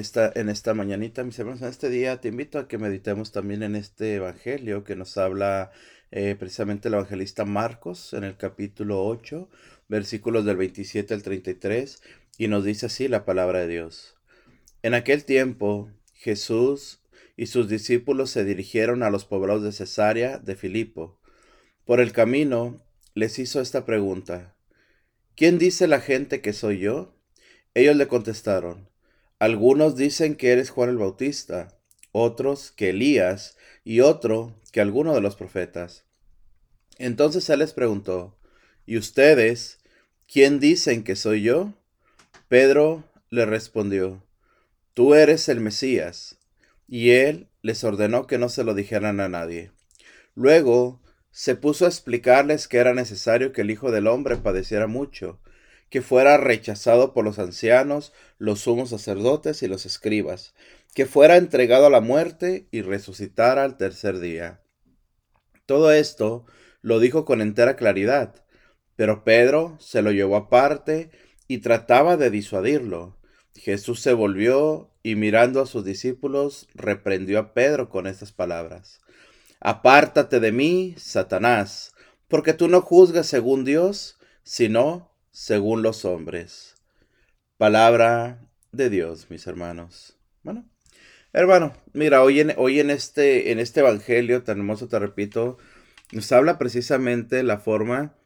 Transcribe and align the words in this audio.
En 0.00 0.48
esta 0.48 0.74
mañanita, 0.74 1.24
mis 1.24 1.40
hermanos, 1.40 1.60
en 1.60 1.70
este 1.70 1.90
día 1.90 2.20
te 2.20 2.28
invito 2.28 2.60
a 2.60 2.68
que 2.68 2.78
meditemos 2.78 3.32
también 3.32 3.64
en 3.64 3.74
este 3.74 4.14
evangelio 4.14 4.84
que 4.84 4.94
nos 4.94 5.18
habla 5.18 5.72
eh, 6.12 6.36
precisamente 6.38 6.86
el 6.86 6.94
evangelista 6.94 7.44
Marcos 7.44 8.12
en 8.12 8.22
el 8.22 8.36
capítulo 8.36 9.04
8, 9.04 9.50
versículos 9.88 10.44
del 10.44 10.56
27 10.56 11.14
al 11.14 11.24
33, 11.24 12.00
y 12.38 12.46
nos 12.46 12.62
dice 12.62 12.86
así 12.86 13.08
la 13.08 13.24
palabra 13.24 13.58
de 13.58 13.66
Dios. 13.66 14.14
En 14.84 14.94
aquel 14.94 15.24
tiempo, 15.24 15.90
Jesús 16.14 17.00
y 17.36 17.46
sus 17.46 17.68
discípulos 17.68 18.30
se 18.30 18.44
dirigieron 18.44 19.02
a 19.02 19.10
los 19.10 19.24
poblados 19.24 19.64
de 19.64 19.72
Cesarea 19.72 20.38
de 20.38 20.54
Filipo. 20.54 21.18
Por 21.84 21.98
el 21.98 22.12
camino 22.12 22.80
les 23.14 23.40
hizo 23.40 23.60
esta 23.60 23.84
pregunta, 23.84 24.54
¿quién 25.34 25.58
dice 25.58 25.88
la 25.88 26.00
gente 26.00 26.40
que 26.40 26.52
soy 26.52 26.78
yo? 26.78 27.16
Ellos 27.74 27.96
le 27.96 28.06
contestaron, 28.06 28.87
algunos 29.38 29.96
dicen 29.96 30.34
que 30.34 30.52
eres 30.52 30.70
Juan 30.70 30.90
el 30.90 30.98
Bautista, 30.98 31.68
otros 32.12 32.72
que 32.72 32.90
Elías 32.90 33.56
y 33.84 34.00
otro 34.00 34.54
que 34.72 34.80
alguno 34.80 35.14
de 35.14 35.20
los 35.20 35.36
profetas. 35.36 36.04
Entonces 36.98 37.48
él 37.48 37.60
les 37.60 37.72
preguntó, 37.72 38.36
¿y 38.86 38.96
ustedes 38.98 39.78
quién 40.26 40.58
dicen 40.58 41.04
que 41.04 41.16
soy 41.16 41.42
yo? 41.42 41.74
Pedro 42.48 43.04
le 43.30 43.46
respondió, 43.46 44.24
Tú 44.98 45.14
eres 45.14 45.48
el 45.48 45.60
Mesías. 45.60 46.38
Y 46.88 47.10
él 47.10 47.46
les 47.62 47.84
ordenó 47.84 48.26
que 48.26 48.36
no 48.36 48.48
se 48.48 48.64
lo 48.64 48.74
dijeran 48.74 49.20
a 49.20 49.28
nadie. 49.28 49.70
Luego 50.34 51.00
se 51.30 51.54
puso 51.54 51.84
a 51.84 51.88
explicarles 51.88 52.66
que 52.66 52.78
era 52.78 52.94
necesario 52.94 53.52
que 53.52 53.60
el 53.60 53.70
Hijo 53.70 53.92
del 53.92 54.08
Hombre 54.08 54.38
padeciera 54.38 54.88
mucho 54.88 55.38
que 55.90 56.02
fuera 56.02 56.36
rechazado 56.36 57.12
por 57.12 57.24
los 57.24 57.38
ancianos, 57.38 58.12
los 58.38 58.60
sumos 58.60 58.90
sacerdotes 58.90 59.62
y 59.62 59.68
los 59.68 59.86
escribas, 59.86 60.54
que 60.94 61.06
fuera 61.06 61.36
entregado 61.36 61.86
a 61.86 61.90
la 61.90 62.00
muerte 62.00 62.68
y 62.70 62.82
resucitara 62.82 63.64
al 63.64 63.76
tercer 63.76 64.18
día. 64.20 64.60
Todo 65.66 65.92
esto 65.92 66.46
lo 66.80 66.98
dijo 66.98 67.24
con 67.24 67.40
entera 67.40 67.76
claridad, 67.76 68.44
pero 68.96 69.24
Pedro 69.24 69.76
se 69.80 70.02
lo 70.02 70.12
llevó 70.12 70.36
aparte 70.36 71.10
y 71.46 71.58
trataba 71.58 72.16
de 72.16 72.30
disuadirlo. 72.30 73.18
Jesús 73.54 74.00
se 74.00 74.12
volvió 74.12 74.90
y 75.02 75.14
mirando 75.14 75.60
a 75.60 75.66
sus 75.66 75.84
discípulos 75.84 76.68
reprendió 76.74 77.38
a 77.38 77.54
Pedro 77.54 77.88
con 77.88 78.06
estas 78.06 78.32
palabras. 78.32 79.00
Apártate 79.60 80.40
de 80.40 80.52
mí, 80.52 80.94
Satanás, 80.98 81.92
porque 82.28 82.52
tú 82.52 82.68
no 82.68 82.80
juzgas 82.82 83.26
según 83.26 83.64
Dios, 83.64 84.18
sino 84.42 85.12
según 85.30 85.82
los 85.82 86.04
hombres. 86.04 86.76
Palabra 87.56 88.48
de 88.72 88.90
Dios, 88.90 89.30
mis 89.30 89.46
hermanos. 89.46 90.16
Bueno, 90.42 90.68
hermano, 91.32 91.74
mira, 91.92 92.22
hoy 92.22 92.40
en, 92.40 92.54
hoy 92.56 92.80
en, 92.80 92.90
este, 92.90 93.50
en 93.52 93.58
este 93.58 93.80
evangelio 93.80 94.42
tan 94.42 94.58
hermoso, 94.58 94.88
te 94.88 94.98
repito, 94.98 95.58
nos 96.12 96.30
habla 96.32 96.58
precisamente 96.58 97.42
la 97.42 97.58
forma 97.58 98.16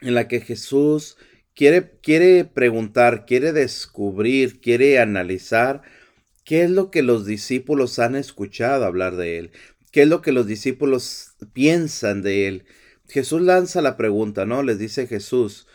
en 0.00 0.14
la 0.14 0.28
que 0.28 0.40
Jesús 0.40 1.16
quiere, 1.54 1.98
quiere 2.02 2.44
preguntar, 2.44 3.26
quiere 3.26 3.52
descubrir, 3.52 4.60
quiere 4.60 4.98
analizar 4.98 5.82
qué 6.44 6.62
es 6.62 6.70
lo 6.70 6.90
que 6.90 7.02
los 7.02 7.26
discípulos 7.26 7.98
han 7.98 8.14
escuchado 8.14 8.84
hablar 8.84 9.16
de 9.16 9.38
él, 9.38 9.50
qué 9.90 10.02
es 10.02 10.08
lo 10.08 10.22
que 10.22 10.32
los 10.32 10.46
discípulos 10.46 11.34
piensan 11.52 12.22
de 12.22 12.46
él. 12.46 12.66
Jesús 13.08 13.40
lanza 13.42 13.82
la 13.82 13.96
pregunta, 13.96 14.46
¿no? 14.46 14.62
Les 14.62 14.78
dice 14.78 15.06
Jesús, 15.06 15.66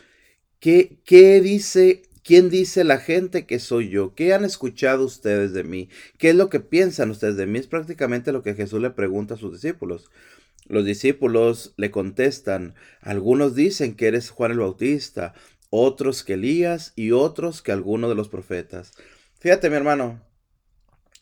¿Qué, 0.62 1.40
dice, 1.42 2.02
quién 2.22 2.48
dice 2.48 2.84
la 2.84 2.98
gente 2.98 3.46
que 3.46 3.58
soy 3.58 3.88
yo? 3.88 4.14
¿Qué 4.14 4.32
han 4.32 4.44
escuchado 4.44 5.04
ustedes 5.04 5.52
de 5.52 5.64
mí? 5.64 5.88
¿Qué 6.18 6.30
es 6.30 6.36
lo 6.36 6.48
que 6.50 6.60
piensan 6.60 7.10
ustedes 7.10 7.36
de 7.36 7.48
mí? 7.48 7.58
Es 7.58 7.66
prácticamente 7.66 8.30
lo 8.30 8.44
que 8.44 8.54
Jesús 8.54 8.80
le 8.80 8.90
pregunta 8.90 9.34
a 9.34 9.38
sus 9.38 9.54
discípulos. 9.54 10.08
Los 10.66 10.84
discípulos 10.84 11.74
le 11.76 11.90
contestan, 11.90 12.76
algunos 13.00 13.56
dicen 13.56 13.96
que 13.96 14.06
eres 14.06 14.30
Juan 14.30 14.52
el 14.52 14.60
Bautista, 14.60 15.34
otros 15.70 16.22
que 16.22 16.34
Elías 16.34 16.92
y 16.94 17.10
otros 17.10 17.60
que 17.60 17.72
alguno 17.72 18.08
de 18.08 18.14
los 18.14 18.28
profetas. 18.28 18.92
Fíjate 19.40 19.68
mi 19.68 19.74
hermano, 19.74 20.24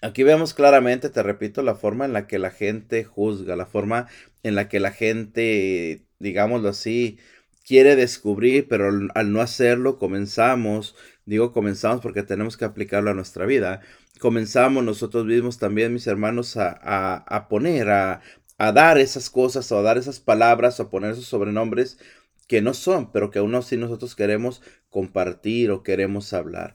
aquí 0.02 0.22
vemos 0.22 0.52
claramente, 0.52 1.08
te 1.08 1.22
repito, 1.22 1.62
la 1.62 1.76
forma 1.76 2.04
en 2.04 2.12
la 2.12 2.26
que 2.26 2.38
la 2.38 2.50
gente 2.50 3.04
juzga, 3.04 3.56
la 3.56 3.64
forma 3.64 4.06
en 4.42 4.54
la 4.54 4.68
que 4.68 4.80
la 4.80 4.92
gente, 4.92 6.04
digámoslo 6.18 6.68
así, 6.68 7.18
quiere 7.66 7.96
descubrir, 7.96 8.68
pero 8.68 8.90
al 9.14 9.32
no 9.32 9.40
hacerlo 9.40 9.98
comenzamos, 9.98 10.96
digo 11.24 11.52
comenzamos 11.52 12.00
porque 12.00 12.22
tenemos 12.22 12.56
que 12.56 12.64
aplicarlo 12.64 13.10
a 13.10 13.14
nuestra 13.14 13.46
vida, 13.46 13.80
comenzamos 14.18 14.84
nosotros 14.84 15.24
mismos 15.24 15.58
también, 15.58 15.92
mis 15.92 16.06
hermanos, 16.06 16.56
a, 16.56 17.46
poner, 17.48 17.90
a, 17.90 18.20
a, 18.58 18.72
dar 18.72 18.98
esas 18.98 19.30
cosas 19.30 19.70
o 19.72 19.78
a 19.78 19.82
dar 19.82 19.98
esas 19.98 20.20
palabras 20.20 20.78
o 20.78 20.84
a 20.84 20.90
poner 20.90 21.12
esos 21.12 21.26
sobrenombres 21.26 21.98
que 22.46 22.60
no 22.60 22.74
son, 22.74 23.12
pero 23.12 23.30
que 23.30 23.38
aún 23.38 23.54
así 23.54 23.76
nosotros 23.76 24.14
queremos 24.14 24.62
compartir 24.88 25.70
o 25.70 25.82
queremos 25.82 26.32
hablar. 26.32 26.74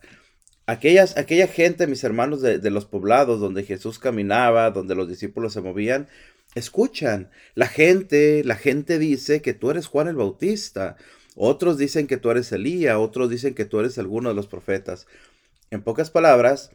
Aquellas, 0.68 1.18
aquella 1.18 1.48
gente, 1.48 1.86
mis 1.86 2.04
hermanos 2.04 2.42
de, 2.42 2.58
de 2.58 2.72
los 2.72 2.86
poblados 2.86 3.40
donde 3.40 3.64
Jesús 3.64 4.00
caminaba, 4.00 4.72
donde 4.72 4.96
los 4.96 5.08
discípulos 5.08 5.54
se 5.54 5.62
movían, 5.62 6.08
escuchan. 6.56 7.30
La 7.54 7.68
gente, 7.68 8.44
la 8.44 8.56
gente 8.56 8.98
dice 8.98 9.42
que 9.42 9.54
tú 9.54 9.70
eres 9.70 9.88
Juan 9.88 10.08
el 10.08 10.16
Bautista. 10.16 10.98
Otros 11.36 11.78
dicen 11.78 12.08
que 12.08 12.18
tú 12.18 12.32
eres 12.32 12.52
Elías, 12.52 12.96
otros 12.98 13.30
dicen 13.30 13.54
que 13.54 13.66
tú 13.66 13.80
eres 13.80 13.98
alguno 13.98 14.30
de 14.30 14.36
los 14.36 14.48
profetas. 14.48 15.06
En 15.70 15.84
pocas 15.84 16.10
palabras, 16.10 16.72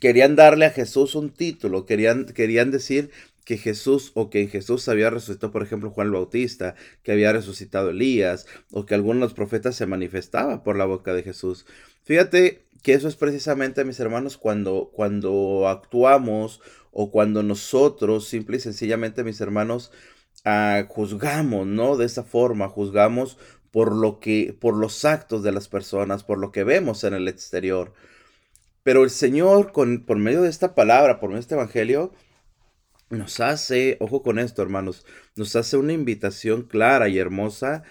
querían 0.00 0.36
darle 0.36 0.66
a 0.66 0.70
Jesús 0.70 1.14
un 1.14 1.30
título, 1.30 1.86
querían, 1.86 2.26
querían 2.26 2.70
decir 2.70 3.10
que 3.44 3.56
Jesús 3.56 4.12
o 4.14 4.28
que 4.30 4.42
en 4.42 4.48
Jesús 4.48 4.88
había 4.88 5.10
resucitado, 5.10 5.52
por 5.52 5.62
ejemplo, 5.62 5.90
Juan 5.90 6.08
el 6.08 6.12
Bautista, 6.12 6.74
que 7.02 7.12
había 7.12 7.32
resucitado 7.32 7.90
Elías, 7.90 8.46
o 8.70 8.86
que 8.86 8.94
alguno 8.94 9.20
de 9.20 9.26
los 9.26 9.34
profetas 9.34 9.76
se 9.76 9.86
manifestaba 9.86 10.62
por 10.62 10.76
la 10.76 10.84
boca 10.84 11.14
de 11.14 11.22
Jesús. 11.22 11.66
Fíjate 12.04 12.69
que 12.80 12.94
eso 12.94 13.08
es 13.08 13.16
precisamente, 13.16 13.84
mis 13.84 14.00
hermanos, 14.00 14.36
cuando, 14.36 14.90
cuando 14.92 15.68
actuamos 15.68 16.60
o 16.92 17.10
cuando 17.10 17.42
nosotros, 17.42 18.26
simple 18.26 18.56
y 18.56 18.60
sencillamente, 18.60 19.24
mis 19.24 19.40
hermanos, 19.40 19.92
ah, 20.44 20.84
juzgamos, 20.88 21.66
¿no? 21.66 21.96
De 21.96 22.06
esa 22.06 22.24
forma, 22.24 22.68
juzgamos 22.68 23.38
por 23.70 23.94
lo 23.94 24.20
que, 24.20 24.56
por 24.58 24.76
los 24.76 25.04
actos 25.04 25.42
de 25.42 25.52
las 25.52 25.68
personas, 25.68 26.24
por 26.24 26.38
lo 26.38 26.52
que 26.52 26.64
vemos 26.64 27.04
en 27.04 27.14
el 27.14 27.28
exterior. 27.28 27.92
Pero 28.82 29.04
el 29.04 29.10
Señor, 29.10 29.72
con, 29.72 30.04
por 30.04 30.16
medio 30.18 30.42
de 30.42 30.50
esta 30.50 30.74
palabra, 30.74 31.20
por 31.20 31.28
medio 31.30 31.38
de 31.38 31.42
este 31.42 31.54
evangelio, 31.54 32.12
nos 33.10 33.40
hace, 33.40 33.96
ojo 34.00 34.22
con 34.22 34.38
esto, 34.38 34.62
hermanos, 34.62 35.04
nos 35.36 35.56
hace 35.56 35.76
una 35.76 35.92
invitación 35.92 36.62
clara 36.62 37.08
y 37.08 37.18
hermosa 37.18 37.82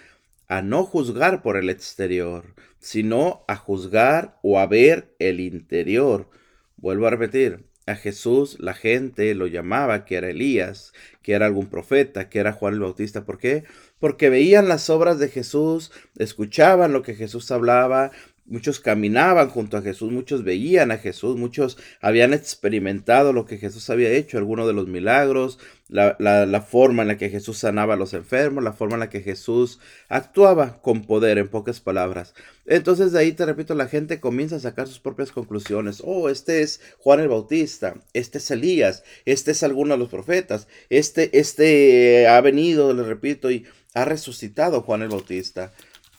a 0.47 0.61
no 0.61 0.83
juzgar 0.83 1.41
por 1.43 1.57
el 1.57 1.69
exterior, 1.69 2.55
sino 2.79 3.43
a 3.47 3.55
juzgar 3.55 4.39
o 4.41 4.59
a 4.59 4.67
ver 4.67 5.15
el 5.19 5.39
interior. 5.39 6.29
Vuelvo 6.77 7.07
a 7.07 7.11
repetir, 7.11 7.69
a 7.89 7.95
Jesús 7.95 8.57
la 8.59 8.73
gente 8.73 9.33
lo 9.33 9.47
llamaba 9.47 10.05
que 10.05 10.15
era 10.15 10.29
Elías, 10.29 10.93
que 11.23 11.33
era 11.33 11.47
algún 11.47 11.67
profeta, 11.67 12.29
que 12.29 12.39
era 12.39 12.53
Juan 12.53 12.75
el 12.75 12.79
Bautista. 12.81 13.25
¿Por 13.25 13.39
qué? 13.39 13.63
Porque 13.99 14.29
veían 14.29 14.67
las 14.67 14.89
obras 14.89 15.17
de 15.19 15.27
Jesús, 15.27 15.91
escuchaban 16.17 16.93
lo 16.93 17.01
que 17.01 17.15
Jesús 17.15 17.49
hablaba, 17.51 18.11
Muchos 18.49 18.79
caminaban 18.79 19.49
junto 19.49 19.77
a 19.77 19.81
Jesús, 19.83 20.11
muchos 20.11 20.43
veían 20.43 20.89
a 20.91 20.97
Jesús, 20.97 21.37
muchos 21.37 21.77
habían 22.01 22.33
experimentado 22.33 23.31
lo 23.31 23.45
que 23.45 23.57
Jesús 23.57 23.89
había 23.91 24.11
hecho, 24.11 24.39
algunos 24.39 24.65
de 24.65 24.73
los 24.73 24.87
milagros, 24.87 25.59
la, 25.87 26.15
la, 26.19 26.61
forma 26.61 27.03
en 27.03 27.07
la 27.09 27.17
que 27.17 27.29
Jesús 27.29 27.59
sanaba 27.59 27.93
a 27.93 27.97
los 27.97 28.13
enfermos, 28.13 28.63
la 28.63 28.73
forma 28.73 28.95
en 28.95 29.01
la 29.01 29.09
que 29.09 29.21
Jesús 29.21 29.79
actuaba 30.07 30.81
con 30.81 31.03
poder, 31.03 31.37
en 31.37 31.47
pocas 31.47 31.79
palabras. 31.79 32.33
Entonces 32.65 33.11
de 33.11 33.19
ahí, 33.19 33.33
te 33.33 33.45
repito, 33.45 33.75
la 33.75 33.87
gente 33.87 34.19
comienza 34.19 34.55
a 34.55 34.59
sacar 34.59 34.87
sus 34.87 34.99
propias 34.99 35.31
conclusiones. 35.31 36.01
Oh, 36.03 36.29
este 36.29 36.61
es 36.61 36.81
Juan 36.99 37.19
el 37.19 37.27
Bautista, 37.27 37.95
este 38.13 38.39
es 38.39 38.51
Elías, 38.51 39.03
este 39.25 39.51
es 39.51 39.63
alguno 39.63 39.93
de 39.93 39.99
los 39.99 40.09
profetas, 40.09 40.67
este, 40.89 41.37
este 41.37 42.27
ha 42.27 42.41
venido, 42.41 42.93
le 42.93 43.03
repito, 43.03 43.51
y 43.51 43.65
ha 43.93 44.05
resucitado 44.05 44.81
Juan 44.81 45.01
el 45.01 45.09
Bautista. 45.09 45.71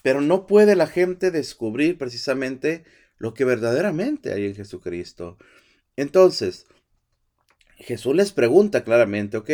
Pero 0.02 0.20
no 0.20 0.46
puede 0.46 0.76
la 0.76 0.86
gente 0.86 1.30
descubrir 1.30 1.98
precisamente 1.98 2.84
lo 3.18 3.34
que 3.34 3.44
verdaderamente 3.44 4.32
hay 4.32 4.46
en 4.46 4.54
Jesucristo. 4.54 5.36
Entonces, 5.96 6.66
Jesús 7.76 8.14
les 8.14 8.32
pregunta 8.32 8.84
claramente, 8.84 9.36
ok, 9.36 9.50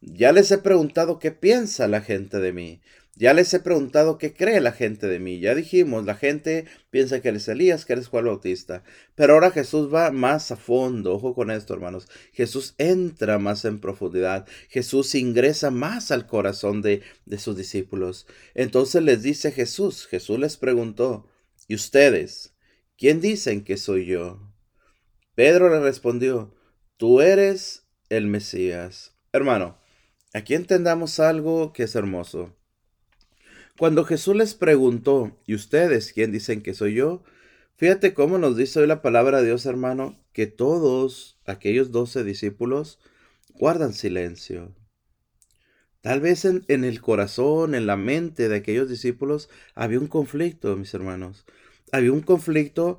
ya 0.00 0.32
les 0.32 0.50
he 0.50 0.58
preguntado 0.58 1.18
qué 1.18 1.30
piensa 1.30 1.88
la 1.88 2.00
gente 2.00 2.38
de 2.40 2.52
mí. 2.52 2.80
Ya 3.22 3.34
les 3.34 3.54
he 3.54 3.60
preguntado 3.60 4.18
qué 4.18 4.34
cree 4.34 4.60
la 4.60 4.72
gente 4.72 5.06
de 5.06 5.20
mí. 5.20 5.38
Ya 5.38 5.54
dijimos, 5.54 6.04
la 6.04 6.16
gente 6.16 6.64
piensa 6.90 7.22
que 7.22 7.28
eres 7.28 7.46
Elías, 7.46 7.84
que 7.84 7.92
eres 7.92 8.08
Juan 8.08 8.24
Bautista. 8.24 8.82
Pero 9.14 9.34
ahora 9.34 9.52
Jesús 9.52 9.94
va 9.94 10.10
más 10.10 10.50
a 10.50 10.56
fondo. 10.56 11.14
Ojo 11.14 11.32
con 11.32 11.52
esto, 11.52 11.72
hermanos. 11.72 12.08
Jesús 12.32 12.74
entra 12.78 13.38
más 13.38 13.64
en 13.64 13.78
profundidad. 13.78 14.48
Jesús 14.68 15.14
ingresa 15.14 15.70
más 15.70 16.10
al 16.10 16.26
corazón 16.26 16.82
de, 16.82 17.02
de 17.24 17.38
sus 17.38 17.56
discípulos. 17.56 18.26
Entonces 18.56 19.00
les 19.04 19.22
dice 19.22 19.52
Jesús, 19.52 20.08
Jesús 20.08 20.40
les 20.40 20.56
preguntó, 20.56 21.28
¿y 21.68 21.76
ustedes? 21.76 22.56
¿Quién 22.98 23.20
dicen 23.20 23.62
que 23.62 23.76
soy 23.76 24.04
yo? 24.06 24.52
Pedro 25.36 25.70
le 25.70 25.78
respondió, 25.78 26.56
tú 26.96 27.20
eres 27.20 27.86
el 28.08 28.26
Mesías. 28.26 29.14
Hermano, 29.32 29.78
aquí 30.34 30.54
entendamos 30.54 31.20
algo 31.20 31.72
que 31.72 31.84
es 31.84 31.94
hermoso. 31.94 32.56
Cuando 33.78 34.04
Jesús 34.04 34.36
les 34.36 34.54
preguntó, 34.54 35.38
¿y 35.46 35.54
ustedes 35.54 36.12
quién 36.12 36.30
dicen 36.30 36.62
que 36.62 36.74
soy 36.74 36.94
yo? 36.94 37.22
Fíjate 37.76 38.12
cómo 38.12 38.38
nos 38.38 38.56
dice 38.56 38.80
hoy 38.80 38.86
la 38.86 39.02
palabra 39.02 39.40
de 39.40 39.46
Dios, 39.46 39.64
hermano, 39.66 40.18
que 40.32 40.46
todos 40.46 41.40
aquellos 41.46 41.90
doce 41.90 42.22
discípulos 42.22 43.00
guardan 43.54 43.94
silencio. 43.94 44.74
Tal 46.02 46.20
vez 46.20 46.44
en, 46.44 46.64
en, 46.68 46.84
el 46.84 47.00
corazón, 47.00 47.74
en 47.74 47.86
la 47.86 47.96
mente 47.96 48.48
de 48.48 48.56
aquellos 48.56 48.88
discípulos, 48.88 49.48
había 49.74 50.00
un 50.00 50.06
conflicto, 50.06 50.76
mis 50.76 50.92
hermanos. 50.94 51.46
Había 51.92 52.12
un 52.12 52.22
conflicto, 52.22 52.98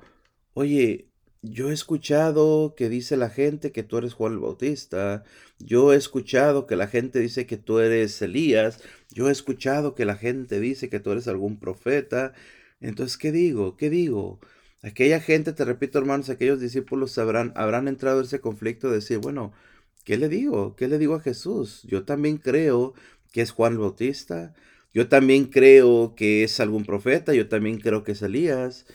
oye, 0.53 1.12
yo 1.43 1.69
he 1.69 1.73
escuchado 1.73 2.73
que 2.75 2.87
dice 2.87 3.17
la 3.17 3.29
gente 3.29 3.73
que 3.73 3.83
tú 3.83 3.97
eres 3.97 4.13
Juan 4.13 4.33
el 4.33 4.39
Bautista. 4.39 5.25
Yo 5.59 5.93
he 5.93 5.97
escuchado 5.97 6.67
que 6.67 6.77
la 6.77 6.87
gente 6.87 7.19
dice 7.19 7.45
que 7.45 7.57
tú 7.57 7.79
eres 7.79 8.21
Elías. 8.21 8.79
Yo 9.11 9.27
he 9.27 9.31
escuchado 9.33 9.93
que 9.93 10.05
la 10.05 10.15
gente 10.15 10.61
dice 10.61 10.89
que 10.89 11.01
tú 11.01 11.11
eres 11.11 11.27
algún 11.27 11.59
profeta. 11.59 12.33
Entonces, 12.79 13.17
¿qué 13.17 13.33
digo? 13.33 13.75
¿Qué 13.75 13.89
digo? 13.89 14.39
Aquella 14.83 15.19
gente, 15.19 15.51
te 15.51 15.65
repito, 15.65 15.99
hermanos, 15.99 16.29
aquellos 16.29 16.61
discípulos 16.61 17.17
habrán, 17.17 17.51
habrán 17.55 17.89
entrado 17.89 18.19
en 18.19 18.25
ese 18.25 18.39
conflicto 18.39 18.87
de 18.89 18.95
decir, 18.95 19.17
bueno, 19.17 19.51
¿qué 20.05 20.17
le 20.17 20.29
digo? 20.29 20.77
¿Qué 20.77 20.87
le 20.87 20.97
digo 20.97 21.15
a 21.15 21.21
Jesús? 21.21 21.83
Yo 21.83 22.05
también 22.05 22.37
creo 22.37 22.93
que 23.33 23.41
es 23.41 23.51
Juan 23.51 23.73
el 23.73 23.79
Bautista. 23.79 24.53
Yo 24.93 25.09
también 25.09 25.45
creo 25.45 26.15
que 26.15 26.43
es 26.45 26.61
algún 26.61 26.85
profeta. 26.85 27.33
Yo 27.33 27.49
también 27.49 27.79
creo 27.79 28.03
que 28.05 28.13
es 28.13 28.21
Elías 28.21 28.85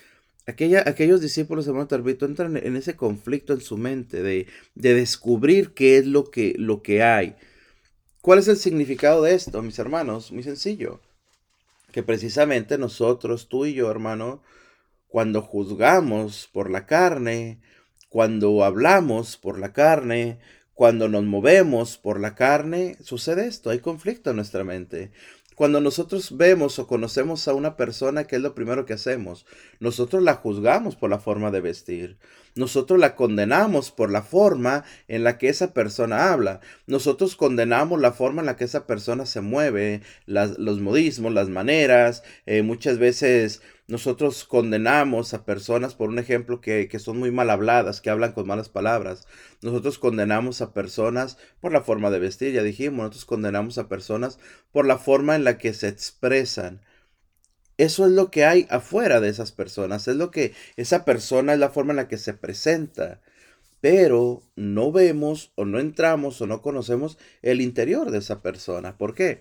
aquellos 0.48 1.20
discípulos, 1.20 1.66
hermano 1.66 1.86
Tarbito, 1.86 2.24
entran 2.24 2.56
en 2.56 2.76
ese 2.76 2.96
conflicto 2.96 3.52
en 3.52 3.60
su 3.60 3.76
mente 3.76 4.22
de, 4.22 4.46
de 4.74 4.94
descubrir 4.94 5.74
qué 5.74 5.98
es 5.98 6.06
lo 6.06 6.30
que, 6.30 6.54
lo 6.56 6.82
que 6.82 7.02
hay. 7.02 7.36
¿Cuál 8.22 8.38
es 8.38 8.48
el 8.48 8.56
significado 8.56 9.22
de 9.22 9.34
esto, 9.34 9.62
mis 9.62 9.78
hermanos? 9.78 10.32
Muy 10.32 10.42
sencillo. 10.42 11.00
Que 11.92 12.02
precisamente 12.02 12.78
nosotros, 12.78 13.48
tú 13.48 13.66
y 13.66 13.74
yo, 13.74 13.90
hermano, 13.90 14.42
cuando 15.06 15.42
juzgamos 15.42 16.48
por 16.52 16.70
la 16.70 16.86
carne, 16.86 17.60
cuando 18.08 18.64
hablamos 18.64 19.36
por 19.36 19.58
la 19.58 19.72
carne, 19.72 20.38
cuando 20.74 21.08
nos 21.08 21.24
movemos 21.24 21.98
por 21.98 22.20
la 22.20 22.34
carne, 22.34 22.96
sucede 23.02 23.46
esto, 23.46 23.70
hay 23.70 23.80
conflicto 23.80 24.30
en 24.30 24.36
nuestra 24.36 24.64
mente. 24.64 25.10
Cuando 25.58 25.80
nosotros 25.80 26.36
vemos 26.36 26.78
o 26.78 26.86
conocemos 26.86 27.48
a 27.48 27.52
una 27.52 27.74
persona, 27.76 28.28
¿qué 28.28 28.36
es 28.36 28.42
lo 28.42 28.54
primero 28.54 28.86
que 28.86 28.92
hacemos? 28.92 29.44
Nosotros 29.80 30.22
la 30.22 30.34
juzgamos 30.34 30.94
por 30.94 31.10
la 31.10 31.18
forma 31.18 31.50
de 31.50 31.60
vestir. 31.60 32.16
Nosotros 32.54 32.96
la 33.00 33.16
condenamos 33.16 33.90
por 33.90 34.08
la 34.08 34.22
forma 34.22 34.84
en 35.08 35.24
la 35.24 35.36
que 35.36 35.48
esa 35.48 35.74
persona 35.74 36.32
habla. 36.32 36.60
Nosotros 36.86 37.34
condenamos 37.34 38.00
la 38.00 38.12
forma 38.12 38.40
en 38.40 38.46
la 38.46 38.54
que 38.54 38.66
esa 38.66 38.86
persona 38.86 39.26
se 39.26 39.40
mueve, 39.40 40.02
los 40.26 40.78
modismos, 40.78 41.34
las 41.34 41.48
maneras. 41.48 42.22
Eh, 42.46 42.62
muchas 42.62 42.98
veces 42.98 43.60
nosotros 43.88 44.44
condenamos 44.44 45.32
a 45.32 45.46
personas, 45.46 45.94
por 45.94 46.10
un 46.10 46.18
ejemplo, 46.18 46.60
que, 46.60 46.88
que, 46.88 46.98
son 46.98 47.18
muy 47.18 47.30
mal 47.30 47.48
habladas, 47.48 48.02
que 48.02 48.10
hablan 48.10 48.32
con 48.32 48.46
malas 48.46 48.68
palabras. 48.68 49.26
Nosotros 49.62 49.98
condenamos 49.98 50.60
a 50.60 50.74
personas 50.74 51.38
por 51.60 51.72
la 51.72 51.80
forma 51.80 52.10
de 52.10 52.18
vestir, 52.18 52.52
ya 52.52 52.62
dijimos, 52.62 52.98
nosotros 52.98 53.24
condenamos 53.24 53.78
a 53.78 53.88
personas 53.88 54.38
por 54.72 54.86
la 54.86 54.98
forma 54.98 55.36
en 55.36 55.44
la 55.44 55.56
que 55.56 55.72
se 55.72 55.88
expresan. 55.88 56.82
Eso 57.78 58.04
es 58.06 58.12
lo 58.12 58.30
que 58.30 58.44
hay 58.44 58.66
afuera 58.70 59.20
de 59.20 59.30
esas 59.30 59.52
personas, 59.52 60.06
es 60.06 60.16
lo 60.16 60.30
que 60.30 60.52
esa 60.76 61.06
persona 61.06 61.54
es 61.54 61.58
la 61.58 61.70
forma 61.70 61.92
en 61.92 61.96
la 61.96 62.08
que 62.08 62.18
se 62.18 62.34
presenta. 62.34 63.22
Pero 63.80 64.42
no 64.56 64.92
vemos 64.92 65.52
o 65.54 65.64
no 65.64 65.78
entramos 65.78 66.40
o 66.42 66.46
no 66.46 66.60
conocemos 66.60 67.16
el 67.42 67.60
interior 67.60 68.10
de 68.10 68.18
esa 68.18 68.42
persona. 68.42 68.98
¿Por 68.98 69.14
qué? 69.14 69.38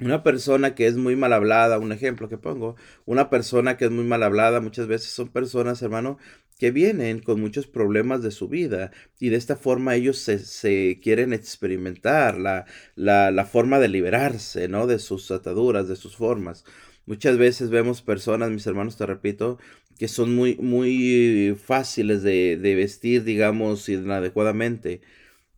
Una 0.00 0.22
persona 0.22 0.74
que 0.74 0.86
es 0.86 0.96
muy 0.96 1.14
mal 1.14 1.32
hablada, 1.32 1.78
un 1.78 1.92
ejemplo 1.92 2.28
que 2.28 2.38
pongo, 2.38 2.76
una 3.04 3.28
persona 3.28 3.76
que 3.76 3.84
es 3.84 3.90
muy 3.90 4.04
mal 4.04 4.22
hablada, 4.22 4.60
muchas 4.60 4.86
veces 4.86 5.10
son 5.10 5.28
personas, 5.28 5.82
hermano, 5.82 6.18
que 6.58 6.70
vienen 6.70 7.20
con 7.20 7.40
muchos 7.40 7.66
problemas 7.66 8.22
de 8.22 8.30
su 8.30 8.48
vida 8.48 8.92
y 9.18 9.30
de 9.30 9.36
esta 9.36 9.56
forma 9.56 9.96
ellos 9.96 10.18
se, 10.18 11.00
quieren 11.02 11.32
experimentar 11.32 12.38
la, 12.38 12.66
la, 12.96 13.30
la, 13.30 13.44
forma 13.46 13.78
de 13.78 13.88
liberarse, 13.88 14.68
¿no? 14.68 14.86
De 14.86 14.98
sus 14.98 15.30
ataduras, 15.30 15.88
de 15.88 15.96
sus 15.96 16.16
formas. 16.16 16.64
Muchas 17.06 17.38
veces 17.38 17.70
vemos 17.70 18.02
personas, 18.02 18.50
mis 18.50 18.66
hermanos, 18.66 18.96
te 18.96 19.06
repito, 19.06 19.58
que 19.98 20.08
son 20.08 20.34
muy, 20.34 20.56
muy 20.56 21.56
fáciles 21.62 22.22
de, 22.22 22.56
de 22.56 22.74
vestir, 22.74 23.24
digamos, 23.24 23.88
inadecuadamente 23.88 25.00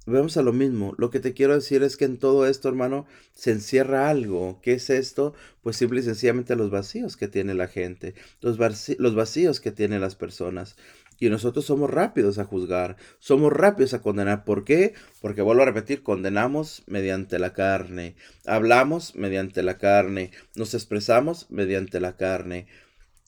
Vemos 0.05 0.37
a 0.37 0.43
lo 0.43 0.53
mismo. 0.53 0.95
Lo 0.99 1.11
que 1.11 1.21
te 1.21 1.33
quiero 1.33 1.55
decir 1.55 1.85
es 1.85 1.97
que 1.97 2.05
en 2.05 2.19
todo 2.19 2.47
esto, 2.47 2.69
hermano, 2.69 3.07
se 3.35 3.53
encierra 3.53 4.11
algo. 4.11 4.59
¿Qué 4.61 4.73
es 4.73 4.91
esto? 4.91 5.33
Pues 5.63 5.77
simple 5.77 6.01
y 6.01 6.03
sencillamente 6.03 6.57
los 6.57 6.71
vacíos 6.71 7.17
que 7.17 7.29
tiene 7.29 7.55
la 7.55 7.69
gente, 7.69 8.15
los, 8.41 8.59
los 8.99 9.15
vacíos 9.15 9.61
que 9.61 9.71
tienen 9.71 10.01
las 10.01 10.17
personas. 10.17 10.77
Y 11.21 11.31
nosotros 11.31 11.67
somos 11.67 11.89
rápidos 11.89 12.39
a 12.39 12.45
juzgar, 12.45 12.97
somos 13.21 13.53
rápidos 13.53 13.95
a 13.95 14.03
condenar. 14.03 14.45
¿Por 14.45 14.65
qué? 14.65 14.95
Porque 15.21 15.41
vuelvo 15.41 15.63
a 15.63 15.67
repetir, 15.67 16.03
condenamos 16.03 16.83
mediante 16.89 17.39
la 17.39 17.53
carne, 17.53 18.17
hablamos 18.45 19.15
mediante 19.15 19.63
la 19.63 19.79
carne, 19.79 20.33
nos 20.57 20.75
expresamos 20.75 21.49
mediante 21.49 22.01
la 22.01 22.17
carne. 22.17 22.67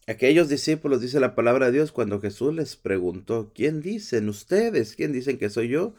Aquellos 0.09 0.49
discípulos, 0.49 1.01
dice 1.03 1.21
la 1.21 1.37
palabra 1.37 1.67
de 1.67 1.73
Dios, 1.73 1.93
cuando 1.93 2.21
Jesús 2.21 2.53
les 2.53 2.75
preguntó, 2.75 3.53
¿quién 3.55 3.81
dicen 3.81 4.29
ustedes? 4.29 4.97
¿Quién 4.97 5.13
dicen 5.13 5.39
que 5.39 5.49
soy 5.49 5.69
yo? 5.69 5.95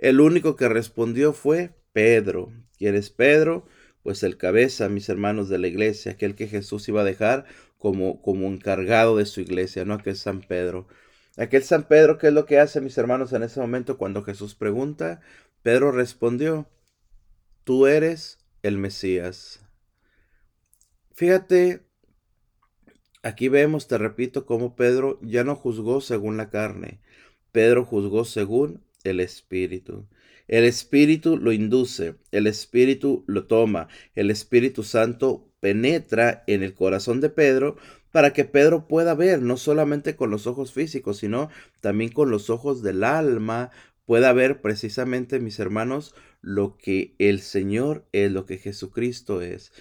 El 0.00 0.22
único 0.22 0.56
que 0.56 0.66
respondió 0.66 1.34
fue 1.34 1.74
Pedro. 1.92 2.50
¿Quién 2.78 2.94
es 2.94 3.10
Pedro? 3.10 3.66
Pues 4.02 4.22
el 4.22 4.38
cabeza, 4.38 4.88
mis 4.88 5.10
hermanos 5.10 5.50
de 5.50 5.58
la 5.58 5.68
iglesia, 5.68 6.12
aquel 6.12 6.34
que 6.34 6.48
Jesús 6.48 6.88
iba 6.88 7.02
a 7.02 7.04
dejar 7.04 7.44
como, 7.76 8.22
como 8.22 8.46
encargado 8.46 9.18
de 9.18 9.26
su 9.26 9.42
iglesia, 9.42 9.84
¿no? 9.84 9.92
Aquel 9.92 10.16
San 10.16 10.40
Pedro. 10.40 10.88
Aquel 11.36 11.62
San 11.64 11.82
Pedro, 11.82 12.16
¿qué 12.16 12.28
es 12.28 12.32
lo 12.32 12.46
que 12.46 12.58
hace, 12.58 12.80
mis 12.80 12.96
hermanos, 12.96 13.34
en 13.34 13.42
ese 13.42 13.60
momento 13.60 13.98
cuando 13.98 14.22
Jesús 14.22 14.54
pregunta? 14.54 15.20
Pedro 15.60 15.92
respondió, 15.92 16.66
tú 17.64 17.86
eres 17.86 18.38
el 18.62 18.78
Mesías. 18.78 19.60
Fíjate, 21.12 21.82
aquí 23.22 23.50
vemos, 23.50 23.86
te 23.86 23.98
repito, 23.98 24.46
cómo 24.46 24.76
Pedro 24.76 25.18
ya 25.20 25.44
no 25.44 25.56
juzgó 25.56 26.00
según 26.00 26.38
la 26.38 26.48
carne, 26.48 27.02
Pedro 27.52 27.84
juzgó 27.84 28.24
según 28.24 28.82
el 29.04 29.20
Espíritu. 29.20 30.06
El 30.48 30.64
Espíritu 30.64 31.36
lo 31.36 31.52
induce, 31.52 32.16
el 32.32 32.46
Espíritu 32.46 33.24
lo 33.26 33.46
toma, 33.46 33.88
el 34.14 34.30
Espíritu 34.30 34.82
Santo 34.82 35.48
penetra 35.60 36.42
en 36.46 36.62
el 36.62 36.74
corazón 36.74 37.20
de 37.20 37.30
Pedro 37.30 37.76
para 38.10 38.32
que 38.32 38.44
Pedro 38.44 38.88
pueda 38.88 39.14
ver 39.14 39.42
no 39.42 39.56
solamente 39.56 40.16
con 40.16 40.30
los 40.30 40.46
ojos 40.46 40.72
físicos, 40.72 41.18
sino 41.18 41.50
también 41.80 42.10
con 42.10 42.30
los 42.30 42.50
ojos 42.50 42.82
del 42.82 43.04
alma, 43.04 43.70
pueda 44.06 44.32
ver 44.32 44.60
precisamente, 44.60 45.38
mis 45.38 45.60
hermanos, 45.60 46.14
lo 46.40 46.76
que 46.76 47.14
el 47.18 47.40
Señor 47.40 48.04
es, 48.10 48.32
lo 48.32 48.46
que 48.46 48.58
Jesucristo 48.58 49.42
es. 49.42 49.72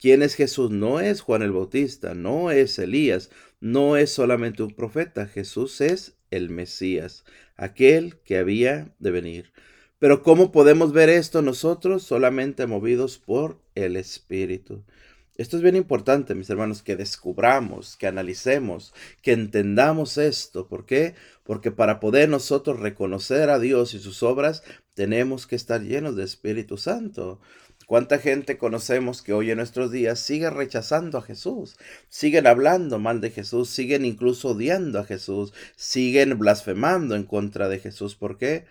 ¿Quién 0.00 0.22
es 0.22 0.34
Jesús? 0.34 0.72
No 0.72 0.98
es 0.98 1.20
Juan 1.20 1.42
el 1.42 1.52
Bautista, 1.52 2.14
no 2.14 2.50
es 2.50 2.78
Elías, 2.80 3.30
no 3.60 3.96
es 3.96 4.10
solamente 4.10 4.62
un 4.62 4.74
profeta, 4.74 5.26
Jesús 5.26 5.80
es 5.80 6.15
el 6.30 6.50
Mesías, 6.50 7.24
aquel 7.56 8.18
que 8.24 8.38
había 8.38 8.94
de 8.98 9.10
venir. 9.10 9.52
Pero 9.98 10.22
¿cómo 10.22 10.52
podemos 10.52 10.92
ver 10.92 11.08
esto 11.08 11.42
nosotros? 11.42 12.02
Solamente 12.02 12.66
movidos 12.66 13.18
por 13.18 13.60
el 13.74 13.96
Espíritu. 13.96 14.84
Esto 15.36 15.58
es 15.58 15.62
bien 15.62 15.76
importante, 15.76 16.34
mis 16.34 16.48
hermanos, 16.48 16.82
que 16.82 16.96
descubramos, 16.96 17.96
que 17.96 18.06
analicemos, 18.06 18.94
que 19.20 19.32
entendamos 19.32 20.16
esto. 20.16 20.66
¿Por 20.66 20.86
qué? 20.86 21.14
Porque 21.44 21.70
para 21.70 22.00
poder 22.00 22.30
nosotros 22.30 22.80
reconocer 22.80 23.50
a 23.50 23.58
Dios 23.58 23.92
y 23.92 23.98
sus 23.98 24.22
obras, 24.22 24.62
tenemos 24.94 25.46
que 25.46 25.56
estar 25.56 25.82
llenos 25.82 26.16
de 26.16 26.24
Espíritu 26.24 26.78
Santo. 26.78 27.40
¿Cuánta 27.86 28.18
gente 28.18 28.58
conocemos 28.58 29.22
que 29.22 29.32
hoy 29.32 29.52
en 29.52 29.58
nuestros 29.58 29.92
días 29.92 30.18
sigue 30.18 30.50
rechazando 30.50 31.18
a 31.18 31.22
Jesús? 31.22 31.76
Siguen 32.08 32.48
hablando 32.48 32.98
mal 32.98 33.20
de 33.20 33.30
Jesús, 33.30 33.70
siguen 33.70 34.04
incluso 34.04 34.50
odiando 34.50 34.98
a 34.98 35.04
Jesús, 35.04 35.52
siguen 35.76 36.36
blasfemando 36.36 37.14
en 37.14 37.22
contra 37.22 37.68
de 37.68 37.78
Jesús. 37.78 38.16
¿Por 38.16 38.38
qué? 38.38 38.64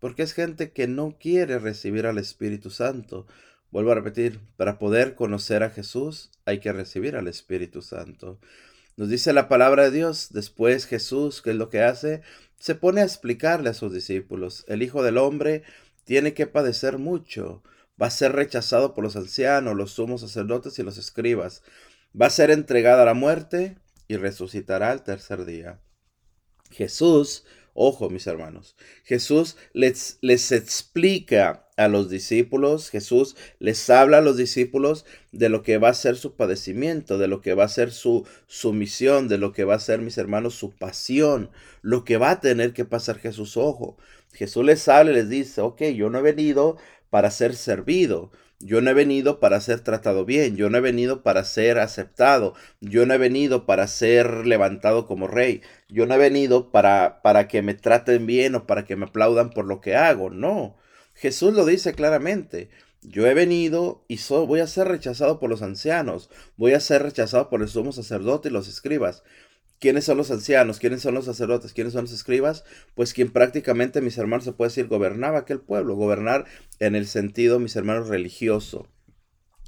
Porque 0.00 0.22
es 0.22 0.32
gente 0.32 0.72
que 0.72 0.88
no 0.88 1.18
quiere 1.20 1.58
recibir 1.58 2.06
al 2.06 2.16
Espíritu 2.16 2.70
Santo. 2.70 3.26
Vuelvo 3.70 3.92
a 3.92 3.96
repetir, 3.96 4.40
para 4.56 4.78
poder 4.78 5.14
conocer 5.14 5.62
a 5.62 5.68
Jesús 5.68 6.30
hay 6.46 6.58
que 6.60 6.72
recibir 6.72 7.16
al 7.16 7.28
Espíritu 7.28 7.82
Santo. 7.82 8.38
Nos 8.96 9.10
dice 9.10 9.34
la 9.34 9.46
palabra 9.46 9.84
de 9.84 9.90
Dios, 9.90 10.28
después 10.32 10.86
Jesús, 10.86 11.42
¿qué 11.42 11.50
es 11.50 11.56
lo 11.56 11.68
que 11.68 11.82
hace? 11.82 12.22
Se 12.58 12.74
pone 12.74 13.02
a 13.02 13.04
explicarle 13.04 13.68
a 13.68 13.74
sus 13.74 13.92
discípulos, 13.92 14.64
el 14.68 14.82
Hijo 14.82 15.02
del 15.02 15.18
Hombre 15.18 15.64
tiene 16.04 16.32
que 16.32 16.46
padecer 16.46 16.96
mucho 16.96 17.62
va 18.00 18.06
a 18.06 18.10
ser 18.10 18.32
rechazado 18.32 18.94
por 18.94 19.04
los 19.04 19.16
ancianos, 19.16 19.76
los 19.76 19.92
sumos 19.92 20.20
sacerdotes 20.20 20.78
y 20.78 20.82
los 20.82 20.98
escribas. 20.98 21.62
Va 22.20 22.26
a 22.26 22.30
ser 22.30 22.50
entregado 22.50 23.02
a 23.02 23.06
la 23.06 23.14
muerte 23.14 23.78
y 24.08 24.16
resucitará 24.16 24.90
al 24.90 25.04
tercer 25.04 25.44
día. 25.44 25.80
Jesús, 26.70 27.44
Ojo, 27.76 28.08
mis 28.08 28.28
hermanos, 28.28 28.76
Jesús 29.02 29.56
les, 29.72 30.18
les 30.20 30.52
explica 30.52 31.66
a 31.76 31.88
los 31.88 32.08
discípulos, 32.08 32.88
Jesús 32.88 33.34
les 33.58 33.90
habla 33.90 34.18
a 34.18 34.20
los 34.20 34.36
discípulos 34.36 35.04
de 35.32 35.48
lo 35.48 35.64
que 35.64 35.78
va 35.78 35.88
a 35.88 35.94
ser 35.94 36.14
su 36.14 36.36
padecimiento, 36.36 37.18
de 37.18 37.26
lo 37.26 37.40
que 37.40 37.54
va 37.54 37.64
a 37.64 37.68
ser 37.68 37.90
su, 37.90 38.28
su 38.46 38.72
misión, 38.72 39.26
de 39.26 39.38
lo 39.38 39.52
que 39.52 39.64
va 39.64 39.74
a 39.74 39.80
ser, 39.80 40.00
mis 40.02 40.18
hermanos, 40.18 40.54
su 40.54 40.70
pasión, 40.70 41.50
lo 41.82 42.04
que 42.04 42.16
va 42.16 42.30
a 42.30 42.40
tener 42.40 42.74
que 42.74 42.84
pasar 42.84 43.18
Jesús. 43.18 43.56
Ojo, 43.56 43.96
Jesús 44.32 44.64
les 44.64 44.86
habla 44.86 45.10
y 45.10 45.14
les 45.14 45.28
dice, 45.28 45.60
ok, 45.60 45.82
yo 45.96 46.10
no 46.10 46.18
he 46.18 46.22
venido 46.22 46.76
para 47.14 47.30
ser 47.30 47.54
servido, 47.54 48.32
yo 48.58 48.80
no 48.80 48.90
he 48.90 48.92
venido 48.92 49.38
para 49.38 49.60
ser 49.60 49.78
tratado 49.78 50.24
bien, 50.24 50.56
yo 50.56 50.68
no 50.68 50.78
he 50.78 50.80
venido 50.80 51.22
para 51.22 51.44
ser 51.44 51.78
aceptado, 51.78 52.54
yo 52.80 53.06
no 53.06 53.14
he 53.14 53.18
venido 53.18 53.66
para 53.66 53.86
ser 53.86 54.44
levantado 54.48 55.06
como 55.06 55.28
rey, 55.28 55.62
yo 55.88 56.06
no 56.06 56.14
he 56.14 56.18
venido 56.18 56.72
para, 56.72 57.22
para 57.22 57.46
que 57.46 57.62
me 57.62 57.74
traten 57.74 58.26
bien 58.26 58.56
o 58.56 58.66
para 58.66 58.84
que 58.84 58.96
me 58.96 59.04
aplaudan 59.04 59.50
por 59.50 59.64
lo 59.64 59.80
que 59.80 59.94
hago, 59.94 60.28
no. 60.28 60.76
Jesús 61.14 61.54
lo 61.54 61.64
dice 61.64 61.94
claramente. 61.94 62.68
Yo 63.02 63.28
he 63.28 63.34
venido 63.34 64.04
y 64.08 64.18
voy 64.28 64.58
a 64.58 64.66
ser 64.66 64.88
rechazado 64.88 65.38
por 65.38 65.50
los 65.50 65.62
ancianos, 65.62 66.30
voy 66.56 66.72
a 66.72 66.80
ser 66.80 67.04
rechazado 67.04 67.48
por 67.48 67.62
el 67.62 67.68
sumo 67.68 67.92
sacerdote 67.92 68.48
y 68.48 68.52
los 68.52 68.66
escribas. 68.66 69.22
¿Quiénes 69.84 70.04
son 70.06 70.16
los 70.16 70.30
ancianos? 70.30 70.78
¿Quiénes 70.78 71.02
son 71.02 71.12
los 71.12 71.26
sacerdotes? 71.26 71.74
¿Quiénes 71.74 71.92
son 71.92 72.04
los 72.04 72.12
escribas? 72.14 72.64
Pues 72.94 73.12
quien 73.12 73.30
prácticamente, 73.30 74.00
mis 74.00 74.16
hermanos, 74.16 74.44
se 74.44 74.52
puede 74.54 74.70
decir, 74.70 74.86
gobernaba 74.86 75.40
aquel 75.40 75.60
pueblo. 75.60 75.94
Gobernar 75.94 76.46
en 76.78 76.94
el 76.94 77.06
sentido, 77.06 77.58
mis 77.58 77.76
hermanos, 77.76 78.08
religioso. 78.08 78.88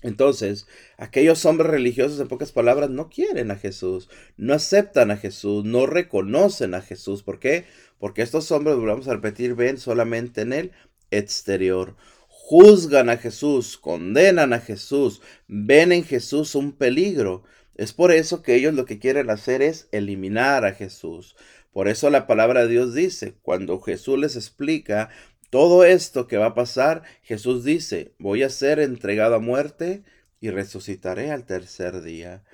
Entonces, 0.00 0.66
aquellos 0.96 1.44
hombres 1.44 1.70
religiosos, 1.70 2.18
en 2.18 2.28
pocas 2.28 2.50
palabras, 2.50 2.88
no 2.88 3.10
quieren 3.10 3.50
a 3.50 3.56
Jesús, 3.56 4.08
no 4.38 4.54
aceptan 4.54 5.10
a 5.10 5.18
Jesús, 5.18 5.66
no 5.66 5.84
reconocen 5.84 6.72
a 6.72 6.80
Jesús. 6.80 7.22
¿Por 7.22 7.38
qué? 7.38 7.66
Porque 7.98 8.22
estos 8.22 8.50
hombres, 8.52 8.74
volvamos 8.74 9.08
a 9.08 9.12
repetir, 9.12 9.54
ven 9.54 9.76
solamente 9.76 10.40
en 10.40 10.54
el 10.54 10.72
exterior. 11.10 11.94
Juzgan 12.28 13.10
a 13.10 13.18
Jesús, 13.18 13.76
condenan 13.76 14.54
a 14.54 14.60
Jesús, 14.60 15.20
ven 15.46 15.92
en 15.92 16.04
Jesús 16.04 16.54
un 16.54 16.72
peligro. 16.72 17.44
Es 17.76 17.92
por 17.92 18.10
eso 18.10 18.42
que 18.42 18.54
ellos 18.54 18.74
lo 18.74 18.86
que 18.86 18.98
quieren 18.98 19.28
hacer 19.28 19.60
es 19.60 19.88
eliminar 19.92 20.64
a 20.64 20.72
Jesús. 20.72 21.36
Por 21.72 21.88
eso 21.88 22.08
la 22.08 22.26
palabra 22.26 22.62
de 22.62 22.68
Dios 22.68 22.94
dice, 22.94 23.34
cuando 23.42 23.78
Jesús 23.80 24.18
les 24.18 24.34
explica 24.34 25.10
todo 25.50 25.84
esto 25.84 26.26
que 26.26 26.38
va 26.38 26.46
a 26.46 26.54
pasar, 26.54 27.02
Jesús 27.22 27.64
dice, 27.64 28.14
voy 28.18 28.42
a 28.42 28.48
ser 28.48 28.80
entregado 28.80 29.34
a 29.34 29.40
muerte 29.40 30.04
y 30.40 30.48
resucitaré 30.48 31.30
al 31.30 31.44
tercer 31.44 32.00
día. 32.00 32.44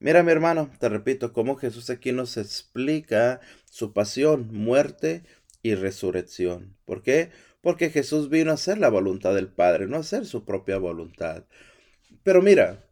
Mira 0.00 0.24
mi 0.24 0.32
hermano, 0.32 0.68
te 0.80 0.88
repito, 0.88 1.32
cómo 1.32 1.54
Jesús 1.54 1.88
aquí 1.88 2.10
nos 2.10 2.36
explica 2.36 3.40
su 3.70 3.92
pasión, 3.92 4.48
muerte 4.52 5.22
y 5.62 5.76
resurrección. 5.76 6.76
¿Por 6.84 7.04
qué? 7.04 7.30
Porque 7.60 7.90
Jesús 7.90 8.28
vino 8.28 8.50
a 8.50 8.54
hacer 8.54 8.78
la 8.78 8.88
voluntad 8.88 9.32
del 9.32 9.46
Padre, 9.46 9.86
no 9.86 9.96
a 9.96 10.00
hacer 10.00 10.26
su 10.26 10.44
propia 10.44 10.78
voluntad. 10.78 11.44
Pero 12.24 12.42
mira, 12.42 12.84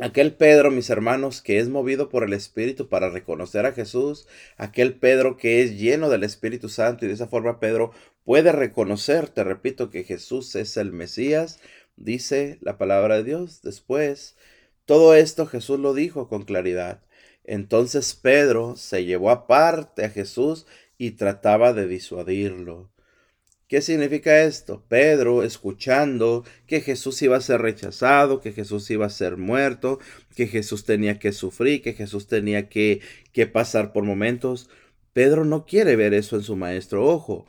Aquel 0.00 0.34
Pedro, 0.34 0.70
mis 0.70 0.88
hermanos, 0.88 1.42
que 1.42 1.58
es 1.58 1.68
movido 1.68 2.08
por 2.08 2.24
el 2.24 2.32
Espíritu 2.32 2.88
para 2.88 3.10
reconocer 3.10 3.66
a 3.66 3.72
Jesús, 3.72 4.26
aquel 4.56 4.94
Pedro 4.94 5.36
que 5.36 5.62
es 5.62 5.78
lleno 5.78 6.08
del 6.08 6.24
Espíritu 6.24 6.70
Santo 6.70 7.04
y 7.04 7.08
de 7.08 7.14
esa 7.14 7.28
forma 7.28 7.60
Pedro 7.60 7.92
puede 8.24 8.52
reconocer, 8.52 9.28
te 9.28 9.44
repito, 9.44 9.90
que 9.90 10.04
Jesús 10.04 10.54
es 10.56 10.78
el 10.78 10.92
Mesías, 10.92 11.60
dice 11.96 12.58
la 12.62 12.78
palabra 12.78 13.16
de 13.16 13.24
Dios. 13.24 13.60
Después, 13.62 14.36
todo 14.86 15.14
esto 15.14 15.46
Jesús 15.46 15.78
lo 15.78 15.92
dijo 15.92 16.26
con 16.28 16.44
claridad. 16.44 17.02
Entonces 17.44 18.14
Pedro 18.14 18.76
se 18.76 19.04
llevó 19.04 19.30
aparte 19.30 20.04
a 20.06 20.10
Jesús 20.10 20.66
y 20.96 21.12
trataba 21.12 21.74
de 21.74 21.86
disuadirlo. 21.86 22.91
¿Qué 23.72 23.80
significa 23.80 24.42
esto? 24.42 24.84
Pedro 24.86 25.42
escuchando 25.42 26.44
que 26.66 26.82
Jesús 26.82 27.22
iba 27.22 27.38
a 27.38 27.40
ser 27.40 27.62
rechazado, 27.62 28.42
que 28.42 28.52
Jesús 28.52 28.90
iba 28.90 29.06
a 29.06 29.08
ser 29.08 29.38
muerto, 29.38 29.98
que 30.36 30.46
Jesús 30.46 30.84
tenía 30.84 31.18
que 31.18 31.32
sufrir, 31.32 31.80
que 31.80 31.94
Jesús 31.94 32.26
tenía 32.26 32.68
que, 32.68 33.00
que 33.32 33.46
pasar 33.46 33.94
por 33.94 34.04
momentos. 34.04 34.68
Pedro 35.14 35.46
no 35.46 35.64
quiere 35.64 35.96
ver 35.96 36.12
eso 36.12 36.36
en 36.36 36.42
su 36.42 36.54
maestro, 36.54 37.06
ojo. 37.06 37.46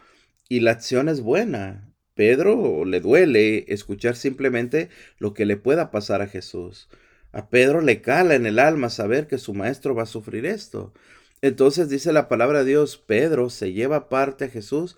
Y 0.47 0.61
la 0.61 0.71
acción 0.71 1.09
es 1.09 1.19
buena. 1.19 1.93
Pedro 2.13 2.85
le 2.85 3.01
duele 3.01 3.65
escuchar 3.67 4.15
simplemente 4.15 4.87
lo 5.19 5.33
que 5.33 5.45
le 5.45 5.57
pueda 5.57 5.91
pasar 5.91 6.21
a 6.21 6.27
Jesús. 6.27 6.87
A 7.33 7.49
Pedro 7.49 7.81
le 7.81 7.99
cala 7.99 8.35
en 8.35 8.45
el 8.45 8.59
alma 8.59 8.89
saber 8.89 9.27
que 9.27 9.39
su 9.39 9.53
maestro 9.53 9.93
va 9.93 10.03
a 10.03 10.05
sufrir 10.05 10.45
esto. 10.45 10.93
Entonces 11.41 11.89
dice 11.89 12.13
la 12.13 12.29
palabra 12.29 12.59
de 12.59 12.69
Dios, 12.69 12.95
Pedro 12.95 13.49
se 13.49 13.73
lleva 13.73 14.07
parte 14.07 14.45
a 14.45 14.49
Jesús 14.49 14.95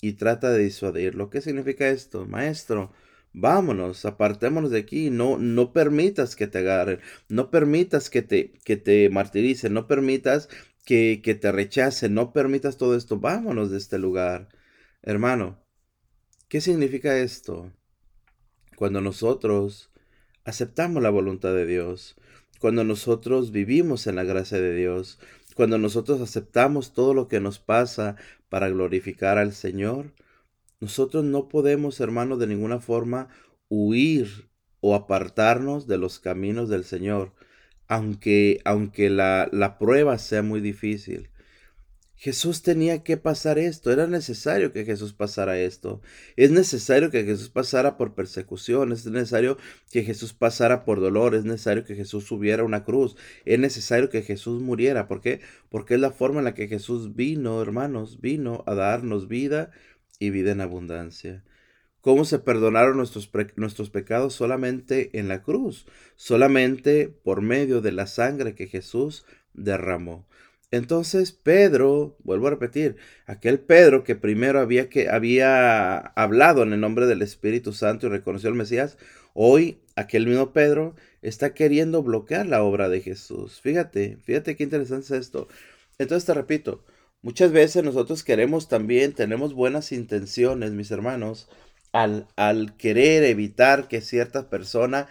y 0.00 0.12
trata 0.14 0.50
de 0.50 0.64
disuadirlo. 0.64 1.30
¿Qué 1.30 1.40
significa 1.40 1.88
esto? 1.88 2.26
Maestro, 2.26 2.92
vámonos, 3.32 4.04
apartémonos 4.04 4.70
de 4.70 4.80
aquí, 4.80 5.10
no, 5.10 5.38
no 5.38 5.72
permitas 5.72 6.36
que 6.36 6.46
te 6.46 6.58
agarren, 6.58 7.00
no 7.28 7.50
permitas 7.50 8.10
que 8.10 8.22
te, 8.22 8.52
que 8.64 8.76
te 8.76 9.08
martiricen, 9.10 9.74
no 9.74 9.86
permitas 9.86 10.48
que, 10.84 11.20
que 11.22 11.34
te 11.34 11.52
rechacen, 11.52 12.14
no 12.14 12.32
permitas 12.32 12.76
todo 12.76 12.96
esto, 12.96 13.18
vámonos 13.18 13.70
de 13.70 13.78
este 13.78 13.98
lugar. 13.98 14.48
Hermano, 15.02 15.58
¿qué 16.48 16.60
significa 16.60 17.18
esto? 17.18 17.72
Cuando 18.76 19.00
nosotros 19.00 19.90
aceptamos 20.44 21.02
la 21.02 21.10
voluntad 21.10 21.52
de 21.52 21.66
Dios, 21.66 22.16
cuando 22.58 22.82
nosotros 22.84 23.52
vivimos 23.52 24.06
en 24.06 24.16
la 24.16 24.24
gracia 24.24 24.60
de 24.60 24.74
Dios, 24.74 25.18
cuando 25.58 25.76
nosotros 25.76 26.20
aceptamos 26.20 26.92
todo 26.92 27.14
lo 27.14 27.26
que 27.26 27.40
nos 27.40 27.58
pasa 27.58 28.14
para 28.48 28.68
glorificar 28.68 29.38
al 29.38 29.52
Señor, 29.52 30.12
nosotros 30.78 31.24
no 31.24 31.48
podemos, 31.48 31.98
hermano, 31.98 32.36
de 32.36 32.46
ninguna 32.46 32.78
forma 32.78 33.28
huir 33.68 34.48
o 34.78 34.94
apartarnos 34.94 35.88
de 35.88 35.98
los 35.98 36.20
caminos 36.20 36.68
del 36.68 36.84
Señor, 36.84 37.32
aunque, 37.88 38.60
aunque 38.64 39.10
la, 39.10 39.48
la 39.50 39.78
prueba 39.78 40.16
sea 40.18 40.42
muy 40.44 40.60
difícil. 40.60 41.28
Jesús 42.18 42.62
tenía 42.62 43.04
que 43.04 43.16
pasar 43.16 43.60
esto, 43.60 43.92
era 43.92 44.08
necesario 44.08 44.72
que 44.72 44.84
Jesús 44.84 45.12
pasara 45.12 45.60
esto, 45.60 46.02
es 46.34 46.50
necesario 46.50 47.12
que 47.12 47.24
Jesús 47.24 47.48
pasara 47.48 47.96
por 47.96 48.16
persecución, 48.16 48.90
es 48.90 49.06
necesario 49.06 49.56
que 49.92 50.02
Jesús 50.02 50.32
pasara 50.34 50.84
por 50.84 50.98
dolor, 50.98 51.36
es 51.36 51.44
necesario 51.44 51.84
que 51.84 51.94
Jesús 51.94 52.24
subiera 52.24 52.64
una 52.64 52.82
cruz, 52.82 53.16
es 53.44 53.60
necesario 53.60 54.10
que 54.10 54.22
Jesús 54.22 54.60
muriera, 54.60 55.06
¿por 55.06 55.20
qué? 55.20 55.40
Porque 55.68 55.94
es 55.94 56.00
la 56.00 56.10
forma 56.10 56.40
en 56.40 56.46
la 56.46 56.54
que 56.54 56.66
Jesús 56.66 57.14
vino, 57.14 57.62
hermanos, 57.62 58.20
vino 58.20 58.64
a 58.66 58.74
darnos 58.74 59.28
vida 59.28 59.70
y 60.18 60.30
vida 60.30 60.50
en 60.50 60.60
abundancia. 60.60 61.44
¿Cómo 62.00 62.24
se 62.24 62.40
perdonaron 62.40 62.96
nuestros, 62.96 63.30
nuestros 63.54 63.90
pecados? 63.90 64.34
Solamente 64.34 65.16
en 65.18 65.28
la 65.28 65.42
cruz, 65.42 65.86
solamente 66.16 67.08
por 67.08 67.42
medio 67.42 67.80
de 67.80 67.92
la 67.92 68.08
sangre 68.08 68.56
que 68.56 68.66
Jesús 68.66 69.24
derramó. 69.52 70.27
Entonces 70.70 71.32
Pedro, 71.32 72.16
vuelvo 72.24 72.48
a 72.48 72.50
repetir, 72.50 72.96
aquel 73.26 73.58
Pedro 73.58 74.04
que 74.04 74.16
primero 74.16 74.60
había, 74.60 74.90
que, 74.90 75.08
había 75.08 75.96
hablado 75.98 76.62
en 76.62 76.72
el 76.74 76.80
nombre 76.80 77.06
del 77.06 77.22
Espíritu 77.22 77.72
Santo 77.72 78.06
y 78.06 78.10
reconoció 78.10 78.50
al 78.50 78.54
Mesías, 78.54 78.98
hoy 79.32 79.80
aquel 79.96 80.26
mismo 80.26 80.52
Pedro 80.52 80.94
está 81.22 81.54
queriendo 81.54 82.02
bloquear 82.02 82.46
la 82.46 82.62
obra 82.62 82.90
de 82.90 83.00
Jesús. 83.00 83.60
Fíjate, 83.62 84.18
fíjate 84.24 84.56
qué 84.56 84.64
interesante 84.64 85.06
es 85.06 85.10
esto. 85.12 85.48
Entonces 85.98 86.26
te 86.26 86.34
repito, 86.34 86.84
muchas 87.22 87.50
veces 87.50 87.82
nosotros 87.82 88.22
queremos 88.22 88.68
también, 88.68 89.14
tenemos 89.14 89.54
buenas 89.54 89.90
intenciones, 89.92 90.72
mis 90.72 90.90
hermanos, 90.90 91.48
al, 91.92 92.28
al 92.36 92.76
querer 92.76 93.24
evitar 93.24 93.88
que 93.88 94.02
cierta 94.02 94.50
persona 94.50 95.08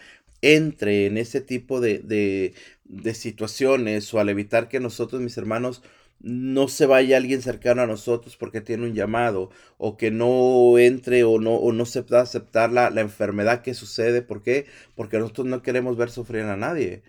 entre 0.55 1.07
en 1.07 1.17
ese 1.17 1.41
tipo 1.41 1.81
de, 1.81 1.99
de, 1.99 3.13
situaciones 3.13 4.13
o 4.13 4.19
al 4.19 4.29
evitar 4.29 4.69
que 4.69 4.79
nosotros, 4.79 5.21
mis 5.21 5.37
hermanos, 5.37 5.83
no 6.19 6.67
se 6.67 6.85
vaya 6.85 7.17
alguien 7.17 7.41
cercano 7.41 7.81
a 7.81 7.87
nosotros 7.87 8.37
porque 8.37 8.61
tiene 8.61 8.85
un 8.85 8.95
llamado 8.95 9.51
o 9.77 9.97
que 9.97 10.09
no 10.09 10.77
entre 10.79 11.23
o 11.23 11.39
no, 11.39 11.55
o 11.55 11.73
no 11.73 11.85
se 11.85 12.03
pueda 12.03 12.21
aceptar 12.21 12.71
la, 12.71 12.89
la 12.89 13.01
enfermedad 13.01 13.61
que 13.61 13.73
sucede. 13.73 14.21
¿Por 14.21 14.41
qué? 14.41 14.65
Porque 14.95 15.19
nosotros 15.19 15.47
no 15.47 15.61
queremos 15.61 15.97
ver 15.97 16.09
sufrir 16.09 16.43
a 16.43 16.57
nadie. 16.57 17.03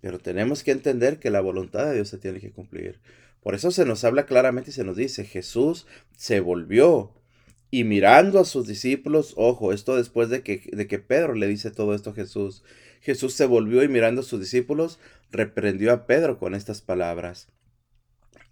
Pero 0.00 0.18
tenemos 0.18 0.62
que 0.62 0.72
entender 0.72 1.18
que 1.18 1.30
la 1.30 1.40
voluntad 1.40 1.86
de 1.86 1.94
Dios 1.94 2.08
se 2.08 2.18
tiene 2.18 2.40
que 2.40 2.50
cumplir. 2.50 3.00
Por 3.42 3.54
eso 3.54 3.70
se 3.70 3.84
nos 3.84 4.04
habla 4.04 4.26
claramente 4.26 4.70
y 4.70 4.72
se 4.74 4.84
nos 4.84 4.96
dice, 4.96 5.24
Jesús 5.24 5.86
se 6.16 6.40
volvió 6.40 7.12
y 7.74 7.84
mirando 7.84 8.38
a 8.38 8.44
sus 8.44 8.66
discípulos, 8.66 9.32
ojo, 9.38 9.72
esto 9.72 9.96
después 9.96 10.28
de 10.28 10.42
que, 10.42 10.68
de 10.74 10.86
que 10.86 10.98
Pedro 10.98 11.32
le 11.32 11.46
dice 11.46 11.70
todo 11.70 11.94
esto 11.94 12.10
a 12.10 12.14
Jesús, 12.14 12.62
Jesús 13.00 13.32
se 13.32 13.46
volvió 13.46 13.82
y 13.82 13.88
mirando 13.88 14.20
a 14.20 14.24
sus 14.24 14.40
discípulos, 14.40 14.98
reprendió 15.30 15.90
a 15.90 16.06
Pedro 16.06 16.38
con 16.38 16.54
estas 16.54 16.82
palabras. 16.82 17.48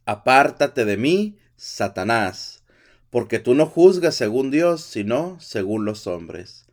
Apártate 0.06 0.86
de 0.86 0.96
mí, 0.96 1.38
Satanás, 1.54 2.64
porque 3.10 3.38
tú 3.38 3.54
no 3.54 3.66
juzgas 3.66 4.14
según 4.14 4.50
Dios, 4.50 4.80
sino 4.80 5.38
según 5.38 5.84
los 5.84 6.06
hombres. 6.06 6.64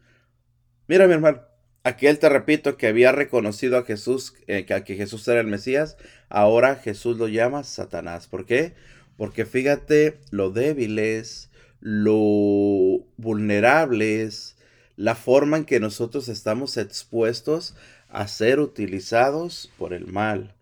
Mira, 0.88 1.06
mi 1.06 1.16
hermano, 1.16 1.42
aquel 1.84 2.18
te 2.18 2.30
repito 2.30 2.78
que 2.78 2.88
había 2.88 3.12
reconocido 3.12 3.78
a 3.78 3.84
Jesús, 3.84 4.36
eh, 4.48 4.66
que, 4.66 4.86
que 4.86 4.96
Jesús 4.96 5.28
era 5.28 5.42
el 5.42 5.48
Mesías, 5.48 5.98
ahora 6.30 6.76
Jesús 6.78 7.18
lo 7.18 7.28
llama 7.28 7.66
Satanás. 7.66 8.28
¿Por 8.28 8.46
qué? 8.46 8.74
Porque 9.18 9.46
fíjate 9.46 10.18
lo 10.32 10.50
débiles, 10.52 11.47
lo 11.80 13.06
vulnerables, 13.18 14.56
la 14.96 15.16
forma 15.16 15.58
en 15.58 15.66
que 15.66 15.80
nosotros 15.80 16.28
estamos 16.28 16.78
expuestos 16.78 17.76
a 18.10 18.28
ser 18.28 18.60
utilizados 18.60 19.72
por 19.78 19.94
el 19.94 20.08
mal. 20.08 20.56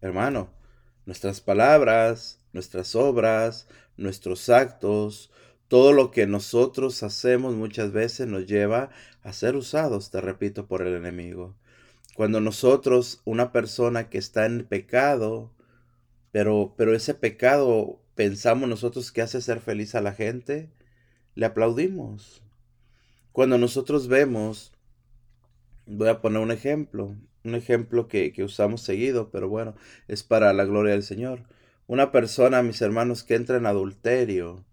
Hermano, 0.00 0.50
nuestras 1.04 1.40
palabras, 1.40 2.38
nuestras 2.52 2.94
obras, 2.96 3.68
nuestros 3.96 4.48
actos, 4.48 5.30
todo 5.68 5.92
lo 5.92 6.10
que 6.10 6.26
nosotros 6.26 7.02
hacemos 7.02 7.54
muchas 7.54 7.92
veces 7.92 8.26
nos 8.26 8.46
lleva 8.46 8.90
a 9.22 9.32
ser 9.32 9.56
usados, 9.56 10.10
te 10.10 10.20
repito, 10.20 10.66
por 10.66 10.82
el 10.82 10.94
enemigo. 10.94 11.56
Cuando 12.14 12.40
nosotros, 12.40 13.20
una 13.24 13.52
persona 13.52 14.08
que 14.08 14.18
está 14.18 14.46
en 14.46 14.64
pecado, 14.64 15.52
pero, 16.32 16.74
pero 16.76 16.94
ese 16.94 17.14
pecado 17.14 18.00
pensamos 18.16 18.68
nosotros 18.68 19.12
que 19.12 19.22
hace 19.22 19.40
ser 19.40 19.60
feliz 19.60 19.94
a 19.94 20.00
la 20.00 20.12
gente, 20.12 20.70
le 21.36 21.46
aplaudimos. 21.46 22.42
Cuando 23.30 23.58
nosotros 23.58 24.08
vemos, 24.08 24.72
voy 25.86 26.08
a 26.08 26.20
poner 26.20 26.40
un 26.40 26.50
ejemplo, 26.50 27.14
un 27.44 27.54
ejemplo 27.54 28.08
que, 28.08 28.32
que 28.32 28.42
usamos 28.42 28.80
seguido, 28.80 29.30
pero 29.30 29.48
bueno, 29.48 29.76
es 30.08 30.24
para 30.24 30.52
la 30.54 30.64
gloria 30.64 30.94
del 30.94 31.02
Señor. 31.02 31.44
Una 31.86 32.10
persona, 32.10 32.62
mis 32.62 32.80
hermanos, 32.80 33.22
que 33.22 33.34
entra 33.34 33.58
en 33.58 33.66
adulterio, 33.66 34.64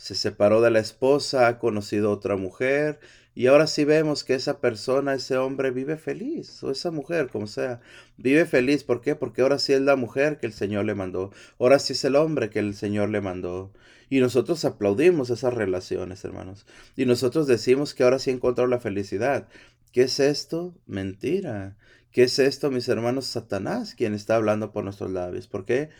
se 0.00 0.14
separó 0.14 0.62
de 0.62 0.70
la 0.70 0.78
esposa, 0.78 1.46
ha 1.46 1.58
conocido 1.58 2.10
otra 2.10 2.36
mujer, 2.36 3.00
y 3.34 3.48
ahora 3.48 3.66
sí 3.66 3.84
vemos 3.84 4.24
que 4.24 4.32
esa 4.32 4.58
persona, 4.58 5.12
ese 5.12 5.36
hombre 5.36 5.72
vive 5.72 5.98
feliz, 5.98 6.62
o 6.62 6.70
esa 6.70 6.90
mujer, 6.90 7.28
como 7.28 7.46
sea, 7.46 7.82
vive 8.16 8.46
feliz. 8.46 8.82
¿Por 8.82 9.02
qué? 9.02 9.14
Porque 9.14 9.42
ahora 9.42 9.58
sí 9.58 9.74
es 9.74 9.82
la 9.82 9.96
mujer 9.96 10.38
que 10.38 10.46
el 10.46 10.54
Señor 10.54 10.86
le 10.86 10.94
mandó, 10.94 11.32
ahora 11.58 11.78
sí 11.78 11.92
es 11.92 12.02
el 12.06 12.16
hombre 12.16 12.48
que 12.48 12.60
el 12.60 12.74
Señor 12.74 13.10
le 13.10 13.20
mandó. 13.20 13.74
Y 14.08 14.20
nosotros 14.20 14.64
aplaudimos 14.64 15.28
esas 15.28 15.52
relaciones, 15.52 16.24
hermanos. 16.24 16.64
Y 16.96 17.04
nosotros 17.04 17.46
decimos 17.46 17.92
que 17.92 18.02
ahora 18.02 18.18
sí 18.18 18.30
encontró 18.30 18.66
la 18.66 18.80
felicidad. 18.80 19.48
¿Qué 19.92 20.04
es 20.04 20.18
esto? 20.18 20.74
Mentira. 20.86 21.76
¿Qué 22.10 22.22
es 22.22 22.38
esto, 22.38 22.70
mis 22.70 22.88
hermanos? 22.88 23.26
Satanás, 23.26 23.94
quien 23.94 24.14
está 24.14 24.36
hablando 24.36 24.72
por 24.72 24.82
nuestros 24.82 25.10
labios. 25.10 25.46
¿Por 25.46 25.66
qué? 25.66 25.90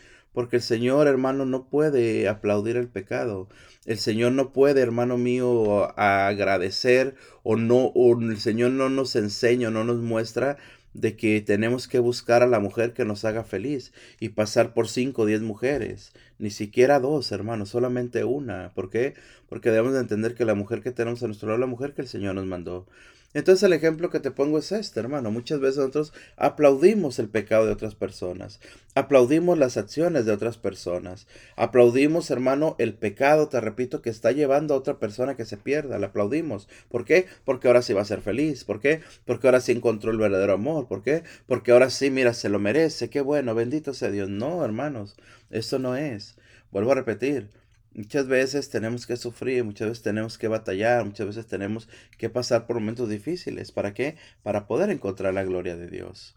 El 0.52 0.62
Señor, 0.62 1.06
hermano, 1.06 1.44
no 1.44 1.68
puede 1.68 2.28
aplaudir 2.28 2.76
el 2.76 2.88
pecado. 2.88 3.48
El 3.86 3.98
Señor 3.98 4.32
no 4.32 4.52
puede, 4.52 4.80
hermano 4.80 5.18
mío, 5.18 5.98
agradecer 5.98 7.14
o 7.42 7.56
no, 7.56 7.86
o 7.94 8.18
el 8.20 8.38
Señor 8.38 8.72
no 8.72 8.88
nos 8.88 9.16
enseña, 9.16 9.70
no 9.70 9.84
nos 9.84 9.98
muestra 9.98 10.56
de 10.94 11.16
que 11.16 11.40
tenemos 11.40 11.86
que 11.88 11.98
buscar 12.00 12.42
a 12.42 12.46
la 12.46 12.60
mujer 12.60 12.92
que 12.92 13.04
nos 13.04 13.24
haga 13.24 13.44
feliz 13.44 13.92
y 14.18 14.30
pasar 14.30 14.74
por 14.74 14.88
cinco 14.88 15.22
o 15.22 15.26
diez 15.26 15.40
mujeres, 15.40 16.12
ni 16.38 16.50
siquiera 16.50 16.98
dos, 16.98 17.30
hermano, 17.32 17.64
solamente 17.66 18.24
una. 18.24 18.72
¿Por 18.74 18.90
qué? 18.90 19.14
Porque 19.48 19.70
debemos 19.70 19.92
de 19.94 20.00
entender 20.00 20.34
que 20.34 20.44
la 20.44 20.54
mujer 20.54 20.82
que 20.82 20.90
tenemos 20.90 21.22
a 21.22 21.26
nuestro 21.26 21.48
lado 21.48 21.56
es 21.56 21.60
la 21.60 21.66
mujer 21.66 21.94
que 21.94 22.02
el 22.02 22.08
Señor 22.08 22.34
nos 22.34 22.46
mandó. 22.46 22.86
Entonces 23.32 23.62
el 23.62 23.72
ejemplo 23.72 24.10
que 24.10 24.18
te 24.18 24.32
pongo 24.32 24.58
es 24.58 24.72
este, 24.72 24.98
hermano. 24.98 25.30
Muchas 25.30 25.60
veces 25.60 25.78
nosotros 25.78 26.12
aplaudimos 26.36 27.20
el 27.20 27.28
pecado 27.28 27.64
de 27.64 27.72
otras 27.72 27.94
personas, 27.94 28.58
aplaudimos 28.96 29.56
las 29.56 29.76
acciones 29.76 30.26
de 30.26 30.32
otras 30.32 30.58
personas, 30.58 31.28
aplaudimos, 31.54 32.30
hermano, 32.32 32.74
el 32.78 32.94
pecado, 32.94 33.48
te 33.48 33.60
repito, 33.60 34.02
que 34.02 34.10
está 34.10 34.32
llevando 34.32 34.74
a 34.74 34.78
otra 34.78 34.98
persona 34.98 35.36
que 35.36 35.44
se 35.44 35.56
pierda, 35.56 35.98
le 35.98 36.06
aplaudimos. 36.06 36.68
¿Por 36.88 37.04
qué? 37.04 37.26
Porque 37.44 37.68
ahora 37.68 37.82
sí 37.82 37.92
va 37.92 38.02
a 38.02 38.04
ser 38.06 38.20
feliz. 38.20 38.64
¿Por 38.64 38.80
qué? 38.80 39.00
Porque 39.24 39.46
ahora 39.46 39.60
sí 39.60 39.70
encontró 39.72 40.10
el 40.10 40.18
verdadero 40.18 40.54
amor. 40.54 40.88
¿Por 40.88 41.02
qué? 41.02 41.22
Porque 41.46 41.70
ahora 41.70 41.90
sí, 41.90 42.10
mira, 42.10 42.34
se 42.34 42.48
lo 42.48 42.58
merece. 42.58 43.10
Qué 43.10 43.20
bueno, 43.20 43.54
bendito 43.54 43.94
sea 43.94 44.10
Dios. 44.10 44.28
No, 44.28 44.64
hermanos, 44.64 45.16
eso 45.50 45.78
no 45.78 45.94
es. 45.94 46.36
Vuelvo 46.72 46.92
a 46.92 46.96
repetir, 46.96 47.48
Muchas 47.92 48.28
veces 48.28 48.70
tenemos 48.70 49.06
que 49.06 49.16
sufrir, 49.16 49.64
muchas 49.64 49.88
veces 49.88 50.02
tenemos 50.02 50.38
que 50.38 50.48
batallar, 50.48 51.04
muchas 51.04 51.26
veces 51.26 51.46
tenemos 51.46 51.88
que 52.18 52.30
pasar 52.30 52.66
por 52.66 52.76
momentos 52.76 53.08
difíciles. 53.08 53.72
¿Para 53.72 53.94
qué? 53.94 54.16
Para 54.42 54.66
poder 54.66 54.90
encontrar 54.90 55.34
la 55.34 55.44
gloria 55.44 55.76
de 55.76 55.88
Dios. 55.88 56.36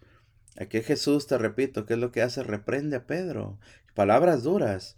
Aquí 0.58 0.82
Jesús, 0.82 1.27
te 1.27 1.38
repito, 1.38 1.86
¿qué 1.86 1.93
es 1.93 1.99
lo 1.99 2.12
que 2.12 2.21
hace? 2.21 2.43
Reprende 2.43 2.97
a 2.97 3.06
Pedro. 3.06 3.60
Palabras 3.93 4.43
duras. 4.43 4.95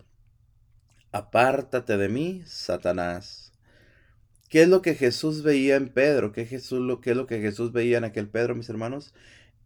Apártate 1.11 1.97
de 1.97 2.09
mí, 2.09 2.43
Satanás. 2.45 3.53
¿Qué 4.49 4.61
es 4.63 4.69
lo 4.69 4.81
que 4.81 4.95
Jesús 4.95 5.43
veía 5.43 5.75
en 5.75 5.89
Pedro? 5.89 6.31
¿Qué, 6.31 6.45
Jesús, 6.45 6.79
lo, 6.79 7.01
¿Qué 7.01 7.11
es 7.11 7.17
lo 7.17 7.27
que 7.27 7.41
Jesús 7.41 7.73
veía 7.73 7.97
en 7.97 8.03
aquel 8.05 8.29
Pedro, 8.29 8.55
mis 8.55 8.69
hermanos? 8.69 9.13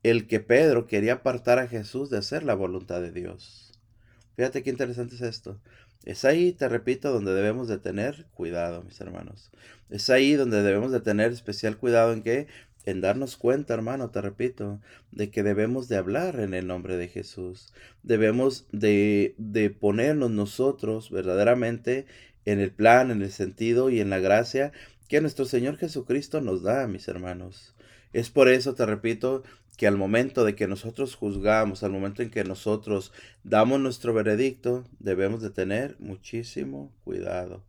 El 0.02 0.28
que 0.28 0.40
Pedro 0.40 0.88
quería 0.88 1.13
apartar 1.13 1.60
a 1.60 1.68
Jesús 1.68 2.10
de 2.10 2.18
hacer 2.18 2.44
la 2.44 2.56
voluntad 2.56 3.02
de 3.02 3.12
Dios. 3.12 3.74
Fíjate 4.36 4.63
qué 4.63 4.70
interesante 4.70 5.16
es 5.16 5.22
esto. 5.22 5.60
Es 6.06 6.26
ahí, 6.26 6.54
te 6.54 6.70
repito, 6.70 7.12
donde 7.12 7.34
debemos 7.34 7.68
de 7.68 7.78
tener 7.78 8.26
cuidado, 8.34 8.84
mis 8.84 9.00
hermanos. 9.02 9.52
Es 9.90 10.10
ahí 10.10 10.34
donde 10.34 10.64
debemos 10.64 10.92
de 10.92 11.02
tener 11.02 11.32
especial 11.32 11.78
cuidado 11.78 12.14
en 12.14 12.24
que 12.24 12.48
en 12.86 13.02
darnos 13.02 13.38
cuenta, 13.38 13.74
hermano, 13.74 14.10
te 14.10 14.22
repito, 14.22 14.80
de 15.12 15.30
que 15.30 15.44
debemos 15.44 15.90
de 15.90 15.98
hablar 15.98 16.40
en 16.40 16.54
el 16.54 16.68
nombre 16.68 16.98
de 16.98 17.08
Jesús. 17.08 17.74
Debemos 18.04 18.66
de, 18.72 19.36
de 19.38 19.70
ponernos 19.70 20.32
nosotros 20.32 21.12
verdaderamente 21.12 22.06
en 22.46 22.60
el 22.60 22.72
plan, 22.72 23.12
en 23.12 23.22
el 23.22 23.32
sentido 23.32 23.90
y 23.90 24.00
en 24.00 24.10
la 24.10 24.20
gracia 24.20 24.72
que 25.08 25.22
nuestro 25.22 25.46
Señor 25.46 25.78
Jesucristo 25.78 26.40
nos 26.40 26.64
da, 26.64 26.88
mis 26.88 27.08
hermanos. 27.08 27.76
Es 28.14 28.30
por 28.30 28.48
eso, 28.48 28.74
te 28.74 28.86
repito, 28.86 29.44
que 29.80 29.88
al 29.88 29.96
momento 29.96 30.44
de 30.44 30.56
que 30.56 30.68
nosotros 30.68 31.15
juzgamos, 31.15 31.84
al 31.84 31.92
momento 31.92 32.22
en 32.22 32.30
que 32.30 32.44
nosotros 32.44 33.13
damos 33.46 33.80
nuestro 33.80 34.13
veredicto, 34.13 34.84
debemos 35.00 35.42
de 35.42 35.52
tener 35.52 35.96
muchísimo 36.00 36.92
cuidado. 37.06 37.63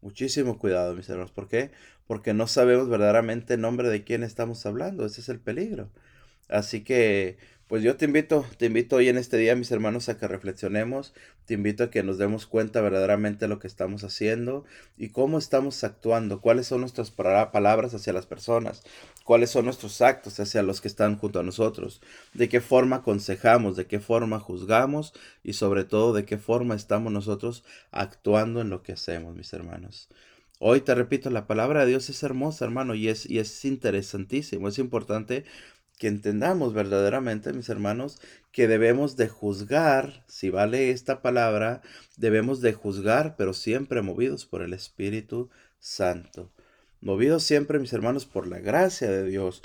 Muchísimo 0.00 0.58
cuidado, 0.58 0.94
mis 0.94 1.10
hermanos. 1.10 1.32
¿Por 1.32 1.48
qué? 1.48 1.70
Porque 2.06 2.32
no 2.32 2.46
sabemos 2.46 2.88
verdaderamente 2.88 3.52
el 3.52 3.60
nombre 3.60 3.90
de 3.90 4.04
quién 4.04 4.22
estamos 4.22 4.64
hablando. 4.64 5.04
Ese 5.04 5.20
es 5.20 5.28
el 5.28 5.38
peligro. 5.38 5.90
Así 6.48 6.82
que 6.82 7.36
pues 7.70 7.84
yo 7.84 7.96
te 7.96 8.04
invito, 8.04 8.44
te 8.56 8.66
invito 8.66 8.96
hoy 8.96 9.08
en 9.08 9.16
este 9.16 9.36
día, 9.36 9.54
mis 9.54 9.70
hermanos, 9.70 10.08
a 10.08 10.18
que 10.18 10.26
reflexionemos, 10.26 11.14
te 11.46 11.54
invito 11.54 11.84
a 11.84 11.90
que 11.90 12.02
nos 12.02 12.18
demos 12.18 12.46
cuenta 12.46 12.80
verdaderamente 12.80 13.44
de 13.44 13.48
lo 13.48 13.60
que 13.60 13.68
estamos 13.68 14.02
haciendo 14.02 14.64
y 14.98 15.10
cómo 15.10 15.38
estamos 15.38 15.84
actuando, 15.84 16.40
cuáles 16.40 16.66
son 16.66 16.80
nuestras 16.80 17.12
palabras 17.12 17.94
hacia 17.94 18.12
las 18.12 18.26
personas, 18.26 18.82
cuáles 19.22 19.50
son 19.50 19.66
nuestros 19.66 20.00
actos 20.00 20.40
hacia 20.40 20.64
los 20.64 20.80
que 20.80 20.88
están 20.88 21.16
junto 21.16 21.38
a 21.38 21.44
nosotros, 21.44 22.02
de 22.34 22.48
qué 22.48 22.60
forma 22.60 22.96
aconsejamos, 22.96 23.76
de 23.76 23.86
qué 23.86 24.00
forma 24.00 24.40
juzgamos 24.40 25.12
y 25.44 25.52
sobre 25.52 25.84
todo 25.84 26.12
de 26.12 26.24
qué 26.24 26.38
forma 26.38 26.74
estamos 26.74 27.12
nosotros 27.12 27.62
actuando 27.92 28.62
en 28.62 28.68
lo 28.68 28.82
que 28.82 28.94
hacemos, 28.94 29.36
mis 29.36 29.52
hermanos. 29.52 30.08
Hoy 30.58 30.80
te 30.80 30.92
repito, 30.94 31.30
la 31.30 31.46
palabra 31.46 31.82
de 31.82 31.86
Dios 31.86 32.10
es 32.10 32.20
hermosa, 32.24 32.64
hermano, 32.64 32.96
y 32.96 33.08
es, 33.08 33.30
y 33.30 33.38
es 33.38 33.64
interesantísimo, 33.64 34.66
es 34.66 34.78
importante 34.80 35.44
que 36.00 36.08
entendamos 36.08 36.72
verdaderamente, 36.72 37.52
mis 37.52 37.68
hermanos, 37.68 38.22
que 38.52 38.66
debemos 38.66 39.18
de 39.18 39.28
juzgar, 39.28 40.24
si 40.28 40.48
vale 40.48 40.92
esta 40.92 41.20
palabra, 41.20 41.82
debemos 42.16 42.62
de 42.62 42.72
juzgar, 42.72 43.36
pero 43.36 43.52
siempre 43.52 44.00
movidos 44.00 44.46
por 44.46 44.62
el 44.62 44.72
Espíritu 44.72 45.50
Santo. 45.78 46.50
Movidos 47.02 47.42
siempre, 47.42 47.78
mis 47.78 47.92
hermanos, 47.92 48.24
por 48.24 48.46
la 48.46 48.60
gracia 48.60 49.10
de 49.10 49.26
Dios, 49.26 49.60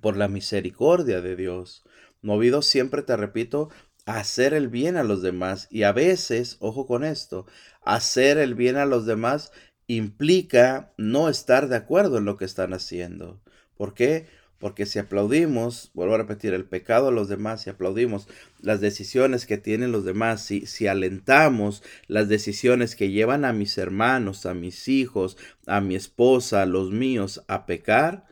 por 0.00 0.16
la 0.16 0.26
misericordia 0.26 1.20
de 1.20 1.36
Dios. 1.36 1.84
Movidos 2.22 2.64
siempre, 2.64 3.02
te 3.02 3.14
repito, 3.14 3.68
a 4.06 4.20
hacer 4.20 4.54
el 4.54 4.68
bien 4.68 4.96
a 4.96 5.04
los 5.04 5.20
demás. 5.20 5.68
Y 5.70 5.82
a 5.82 5.92
veces, 5.92 6.56
ojo 6.60 6.86
con 6.86 7.04
esto, 7.04 7.44
hacer 7.82 8.38
el 8.38 8.54
bien 8.54 8.76
a 8.76 8.86
los 8.86 9.04
demás 9.04 9.52
implica 9.86 10.94
no 10.96 11.28
estar 11.28 11.68
de 11.68 11.76
acuerdo 11.76 12.16
en 12.16 12.24
lo 12.24 12.38
que 12.38 12.46
están 12.46 12.72
haciendo. 12.72 13.42
¿Por 13.76 13.92
qué? 13.92 14.26
Porque 14.58 14.86
si 14.86 14.98
aplaudimos, 14.98 15.90
vuelvo 15.92 16.14
a 16.14 16.18
repetir, 16.18 16.54
el 16.54 16.64
pecado 16.64 17.08
a 17.08 17.12
los 17.12 17.28
demás, 17.28 17.62
si 17.62 17.70
aplaudimos 17.70 18.26
las 18.60 18.80
decisiones 18.80 19.44
que 19.46 19.58
tienen 19.58 19.92
los 19.92 20.04
demás, 20.04 20.42
si, 20.42 20.66
si 20.66 20.86
alentamos 20.86 21.82
las 22.06 22.28
decisiones 22.28 22.96
que 22.96 23.10
llevan 23.10 23.44
a 23.44 23.52
mis 23.52 23.76
hermanos, 23.76 24.46
a 24.46 24.54
mis 24.54 24.88
hijos, 24.88 25.36
a 25.66 25.80
mi 25.80 25.94
esposa, 25.94 26.62
a 26.62 26.66
los 26.66 26.90
míos 26.90 27.44
a 27.48 27.66
pecar, 27.66 28.24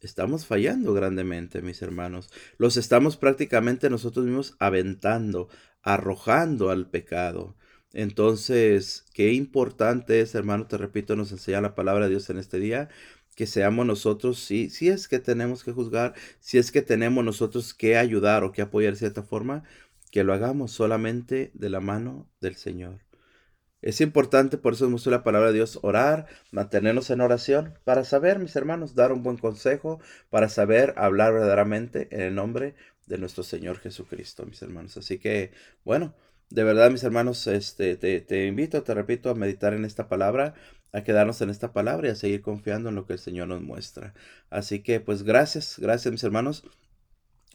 estamos 0.00 0.46
fallando 0.46 0.94
grandemente, 0.94 1.60
mis 1.60 1.82
hermanos. 1.82 2.30
Los 2.56 2.76
estamos 2.76 3.16
prácticamente 3.16 3.90
nosotros 3.90 4.24
mismos 4.24 4.56
aventando, 4.58 5.48
arrojando 5.82 6.70
al 6.70 6.88
pecado. 6.88 7.56
Entonces, 7.92 9.06
qué 9.14 9.32
importante 9.32 10.20
es, 10.20 10.34
hermano, 10.34 10.66
te 10.66 10.76
repito, 10.76 11.16
nos 11.16 11.32
enseña 11.32 11.62
la 11.62 11.74
palabra 11.74 12.04
de 12.04 12.10
Dios 12.10 12.28
en 12.28 12.38
este 12.38 12.58
día, 12.58 12.90
que 13.36 13.46
seamos 13.46 13.86
nosotros, 13.86 14.40
si, 14.40 14.70
si 14.70 14.88
es 14.88 15.08
que 15.08 15.20
tenemos 15.20 15.64
que 15.64 15.72
juzgar, 15.72 16.14
si 16.40 16.58
es 16.58 16.72
que 16.72 16.82
tenemos 16.82 17.24
nosotros 17.24 17.74
que 17.74 17.96
ayudar 17.98 18.44
o 18.44 18.52
que 18.52 18.62
apoyar 18.62 18.94
de 18.94 18.98
cierta 18.98 19.22
forma, 19.22 19.64
que 20.10 20.24
lo 20.24 20.32
hagamos 20.34 20.72
solamente 20.72 21.50
de 21.54 21.70
la 21.70 21.80
mano 21.80 22.28
del 22.40 22.56
Señor. 22.56 23.00
Es 23.82 24.00
importante, 24.00 24.58
por 24.58 24.72
eso 24.72 24.88
nos 24.90 25.06
la 25.06 25.22
palabra 25.22 25.48
de 25.48 25.54
Dios, 25.54 25.78
orar, 25.82 26.26
mantenernos 26.50 27.10
en 27.10 27.20
oración, 27.20 27.78
para 27.84 28.04
saber, 28.04 28.38
mis 28.38 28.56
hermanos, 28.56 28.94
dar 28.94 29.12
un 29.12 29.22
buen 29.22 29.36
consejo, 29.36 30.00
para 30.30 30.48
saber 30.48 30.94
hablar 30.96 31.32
verdaderamente 31.32 32.08
en 32.10 32.22
el 32.22 32.34
nombre 32.34 32.74
de 33.06 33.18
nuestro 33.18 33.44
Señor 33.44 33.78
Jesucristo, 33.78 34.44
mis 34.46 34.62
hermanos. 34.62 34.96
Así 34.96 35.18
que, 35.18 35.52
bueno, 35.84 36.14
De 36.48 36.62
verdad, 36.64 36.90
mis 36.92 37.02
hermanos, 37.04 37.46
este, 37.48 37.96
te, 37.96 38.20
te 38.20 38.46
invito, 38.46 38.82
te 38.84 38.94
repito, 38.94 39.30
a 39.30 39.34
meditar 39.34 39.74
en 39.74 39.84
esta 39.84 40.08
palabra, 40.08 40.54
a 40.92 41.02
quedarnos 41.02 41.40
en 41.40 41.50
esta 41.50 41.72
palabra 41.72 42.08
y 42.08 42.10
a 42.10 42.16
seguir 42.16 42.40
confiando 42.42 42.88
en 42.88 42.94
lo 42.94 43.06
que 43.06 43.14
el 43.14 43.18
Señor 43.18 43.48
nos 43.48 43.62
muestra. 43.62 44.14
Así 44.50 44.80
que, 44.82 45.00
pues, 45.00 45.22
gracias, 45.22 45.76
gracias, 45.78 46.12
mis 46.12 46.24
hermanos 46.24 46.64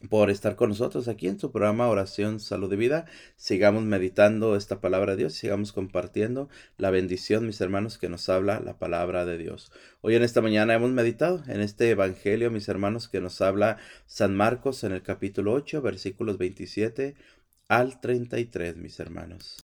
por 0.10 0.30
estar 0.30 0.56
con 0.56 0.70
nosotros 0.70 1.08
aquí 1.08 1.28
en 1.28 1.40
su 1.40 1.52
programa 1.52 1.88
Oración 1.88 2.40
Salud 2.40 2.70
de 2.70 2.76
Vida. 2.76 3.06
Sigamos 3.36 3.84
meditando 3.84 4.56
esta 4.56 4.82
palabra 4.82 5.12
de 5.12 5.20
Dios, 5.20 5.34
sigamos 5.34 5.72
compartiendo 5.74 6.50
la 6.78 6.90
bendición, 6.90 7.46
mis 7.46 7.62
hermanos, 7.62 7.98
que 7.98 8.10
nos 8.10 8.28
habla 8.30 8.60
la 8.60 8.78
palabra 8.78 9.26
de 9.26 9.38
Dios. 9.38 9.72
Hoy 10.02 10.16
en 10.16 10.24
esta 10.24 10.42
mañana 10.42 10.74
hemos 10.74 10.92
meditado 10.92 11.44
en 11.48 11.62
este 11.62 11.90
Evangelio, 11.92 12.52
mis 12.52 12.68
hermanos, 12.68 13.10
que 13.10 13.22
nos 13.22 13.42
habla 13.42 13.78
San 14.08 14.36
Marcos 14.36 14.84
en 14.84 14.92
el 14.92 15.04
capítulo 15.04 15.54
8, 15.54 15.82
versículos 15.82 16.38
27 16.38 17.16
al 17.68 18.02
33, 18.02 18.78
mis 18.78 19.00
hermanos. 19.00 19.58